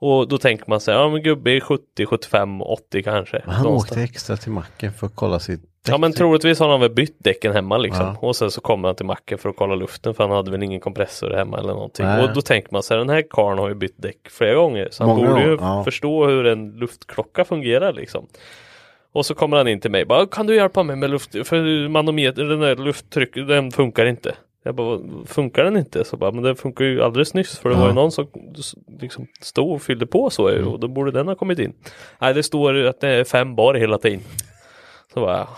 [0.01, 3.43] Och då tänker man sig, ja men gubbe är 70, 75, 80 kanske.
[3.47, 3.91] Han Någonstans.
[3.93, 6.19] åkte extra till macken för att kolla sitt Ja men däck.
[6.19, 8.07] troligtvis har han väl bytt däcken hemma liksom.
[8.07, 8.29] Ja.
[8.29, 10.63] Och sen så kommer han till macken för att kolla luften för han hade väl
[10.63, 12.07] ingen kompressor hemma eller någonting.
[12.07, 12.25] Nej.
[12.25, 14.89] Och då tänker man sig den här karln har ju bytt däck flera gånger.
[14.91, 15.85] Så han Många borde ju ja.
[15.85, 18.27] förstå hur en luftklocka fungerar liksom.
[19.13, 21.89] Och så kommer han in till mig bara, kan du hjälpa mig med luft, för
[21.89, 24.35] manometer, den där lufttrycket, den funkar inte.
[24.67, 26.05] Jag bara, funkar den inte?
[26.05, 27.81] Så bara, men den funkar ju alldeles nyss för det Ja.
[27.81, 28.27] var ju någon som
[29.01, 30.69] liksom stod och fyllde på så Mm.
[30.69, 31.73] och då borde den ha kommit in.
[32.21, 34.21] Nej, det står att det är fem bar hela tiden.
[35.15, 35.49] Så bara,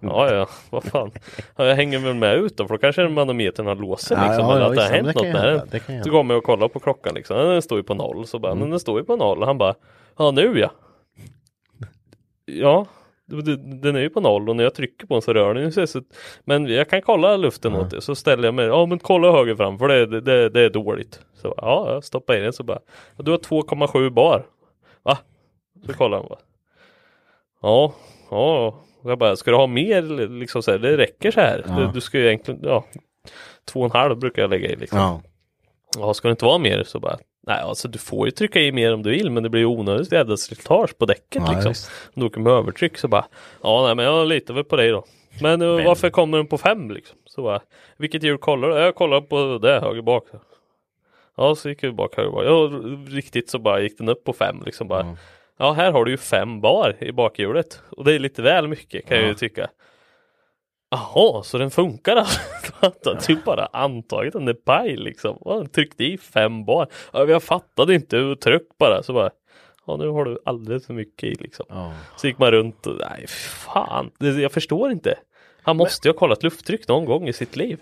[0.00, 1.10] ja ja, vad fan.
[1.56, 4.44] Ja, jag hänger väl med ut då, för då kanske manometern har låst sig liksom,
[4.44, 5.68] ja, eller ja, att det har hänt det något ju med den.
[5.70, 8.26] det ju Så kommer jag och kollar på klockan liksom, den står ju på noll,
[8.26, 8.60] så bara, Mm.
[8.60, 9.42] men den står ju på noll.
[9.42, 9.74] Han bara,
[10.18, 10.70] ja nu ja.
[12.46, 12.86] Ja, det- det-
[13.82, 15.86] den är ju på noll och när jag trycker på den så rör den sig.
[15.86, 16.02] Så,
[16.44, 18.00] men jag kan kolla luften åt det.
[18.00, 21.20] Så ställer jag mig, ja men kolla höger fram för det, det, det, är dåligt.
[21.34, 22.78] Så ja, jag stoppar in den så bara,
[23.16, 24.46] "Ja, du har 2,7 bar.
[25.02, 25.18] Va?
[25.86, 26.38] Så kollar han bara.
[27.62, 27.94] Ja,
[28.30, 28.80] ja.
[29.04, 31.64] Jag bara, ska du ha mer liksom så här, det räcker så här.
[31.68, 31.74] Ja.
[31.74, 32.84] Du, du ska ju egentligen, ja.
[33.64, 34.98] Två och en halv brukar jag lägga i liksom.
[34.98, 35.22] Ja.
[35.96, 38.72] Ja, ska det inte vara mer så bara Nej, alltså du får ju trycka i
[38.72, 41.70] mer om du vill men det blir ju onödigt jävla slitage på däcket Ja, liksom.
[41.70, 41.90] visst.
[42.14, 43.26] Om du åker med övertryck så bara
[43.62, 45.04] Ja, nej men jag litar väl på dig då.
[45.42, 47.18] Men, eh, varför kommer den på fem liksom?
[47.24, 47.60] Så bara
[47.96, 48.74] Vilket hjul kollar du?
[48.74, 50.24] Jag kollar på det höger bak.
[51.36, 52.44] Ja, så gick jag bak höger bak.
[52.44, 52.70] Ja,
[53.16, 55.16] riktigt så bara gick den upp på fem liksom bara.
[55.58, 57.80] Ja, här har du ju fem bar i bakhjulet.
[57.90, 59.68] Och det är lite väl mycket kan jag ju tycka.
[60.90, 62.40] Jaha, så den funkar alltså?
[62.80, 65.36] Han typ bara antagit den är paj liksom.
[65.36, 66.86] Och han tryckte i fem bar.
[67.12, 69.02] Ja, jag fattade inte hur tryck bara.
[69.02, 69.30] Så bara,
[69.86, 71.66] ja nu har du alldeles för mycket i liksom.
[71.68, 71.92] Ja.
[72.16, 75.18] Så gick man runt och, nej fan, jag förstår inte.
[75.62, 77.78] Han måste ju ha kollat lufttryck någon gång i sitt liv.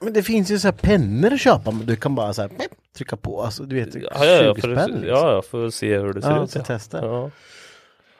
[0.00, 2.50] Men det finns ju så här pennor att köpa, men du kan bara så här,
[2.96, 5.08] trycka på, alltså du vet, 20 Ja, ja, ja, för, spänn liksom.
[5.08, 6.50] ja, ja, för att se hur det ser Ja, ut.
[6.50, 7.06] så testa.
[7.06, 7.30] Ja.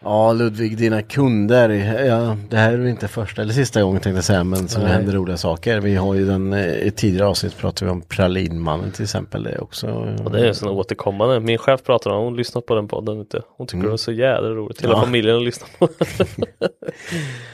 [0.03, 1.69] Ja Ludvig, dina kunder,
[2.07, 4.81] ja, det här är väl inte första eller sista gången tänkte jag säga, men som
[4.83, 4.97] det Nej.
[4.97, 5.81] händer roliga saker.
[5.81, 9.59] Vi har ju den, eh, i tidigare avsnitt pratade vi om pralinmannen till exempel, det
[9.59, 9.87] också.
[10.25, 11.41] Och det är en sån återkommande.
[11.41, 13.43] Min chef pratar om, hon lyssnar på den podden inte.
[13.57, 14.83] Hon tycker det är så jävla roligt.
[14.83, 15.01] Hela Mm.
[15.01, 15.07] Ja.
[15.07, 15.89] familjen har lyssnat på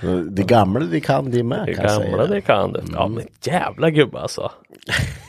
[0.02, 0.24] den.
[0.34, 2.80] Det gamla det kan det med Det kan gamla det kan du.
[2.92, 4.50] Ja men jävla gubbe alltså.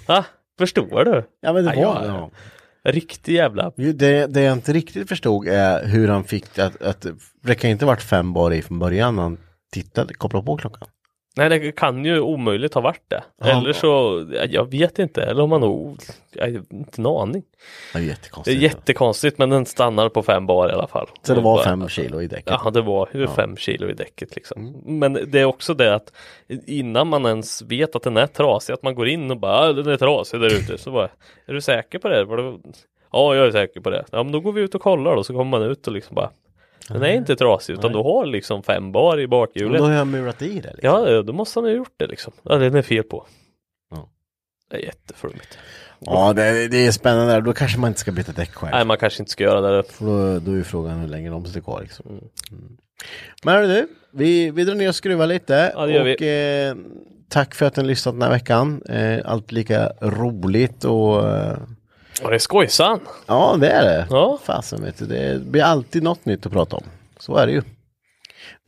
[0.07, 0.25] Ha?
[0.59, 1.23] Förstår du?
[1.41, 2.01] Ja men det var, ja.
[2.05, 2.29] ja.
[2.87, 7.05] Riktig jävla Det, det jag inte riktigt förstod är hur han fick det att, att
[7.43, 9.37] det kan inte varit fem bar i från början när han
[9.71, 10.87] tittade, kopplade på klockan.
[11.37, 13.23] Nej det kan ju omöjligt ha varit det.
[13.41, 13.47] Ja.
[13.47, 15.21] Eller så, jag vet inte.
[15.23, 15.97] Eller om man nog,
[16.33, 17.43] jag har inte en aning.
[17.93, 18.61] Det är Det är jättekonstigt.
[18.61, 21.07] jättekonstigt men den stannar på fem bar i alla fall.
[21.23, 22.53] Så det var fem kilo i däcket.
[22.63, 24.81] Ja, det var ju fem kilo i däcket liksom.
[24.85, 26.13] Men det är också det att
[26.65, 29.73] innan man ens vet att den är trasig, att man går in och bara "Ah,
[29.73, 30.77] den är trasig där ute.
[30.77, 31.09] Så bara,
[31.45, 32.23] är du säker på det?
[32.23, 32.57] Var det?
[33.11, 34.05] Ja, jag är säker på det.
[34.11, 36.15] Ja, men då går vi ut och kollar då, så kommer man ut och liksom
[36.15, 36.29] bara
[36.87, 39.77] den är inte trasig utan du har liksom fem bar i bakhjulet.
[39.79, 40.73] då har jag murat i det.
[40.73, 40.79] Liksom.
[40.81, 42.33] Ja, då måste han ha gjort det liksom.
[42.43, 43.25] Ja, den är fel på.
[43.91, 44.09] Ja.
[44.69, 45.57] Det är jätteflummigt.
[45.99, 47.41] Ja, det, det är spännande.
[47.41, 48.71] Då kanske man inte ska byta däck själv.
[48.71, 49.83] Nej, man kanske inte ska göra det.
[49.83, 51.81] För då, då är ju frågan hur länge de sitter kvar.
[51.81, 52.05] Liksom.
[52.09, 52.77] Mm.
[53.43, 55.71] Men hörru du, vi, vi drar ner och skruvar lite.
[55.75, 56.15] Ja, det gör vi.
[56.15, 56.75] och eh,
[57.29, 58.81] tack för att ni har lyssnat den här veckan.
[58.89, 61.57] Eh, allt lika roligt och eh,
[62.23, 62.99] Och det är skojsan.
[63.25, 64.07] ja, det är det.
[64.09, 64.39] Ja.
[64.43, 66.83] Fasen vet du, det blir alltid något nytt att prata om.
[67.19, 67.61] Så är det ju.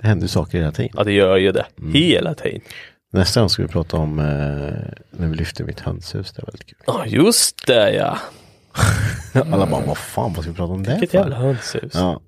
[0.02, 0.92] Det händer saker hela tiden.
[0.98, 1.66] Ja, det gör ju det.
[1.80, 1.94] Mm.
[1.94, 2.62] Hela tiden.
[3.12, 4.26] Nästa gång ska vi prata om eh,
[5.12, 6.32] när vi lyfter mitt hönshus.
[6.32, 6.78] Det är väldigt kul.
[6.88, 8.18] Ja, just det ja.
[9.54, 11.18] Alla bara, vad fan, vad ska vi prata om det Vilket för?
[11.18, 11.92] jävla hönshus.
[11.94, 12.22] Ja,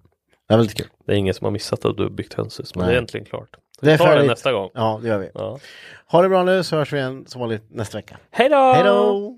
[0.48, 0.88] det är väldigt kul.
[1.06, 2.92] Det är ingen som har missat att du har byggt hönshus, men Nej.
[2.94, 3.50] det är äntligen klart.
[3.82, 4.70] Det är tar det nästa gång.
[4.74, 5.30] Ja, det gör vi.
[5.34, 5.60] Ja.
[6.08, 8.18] Ha det bra nu så hörs vi igen som vanligt nästa vecka.
[8.32, 8.74] Hej då!
[8.74, 9.38] Hej då!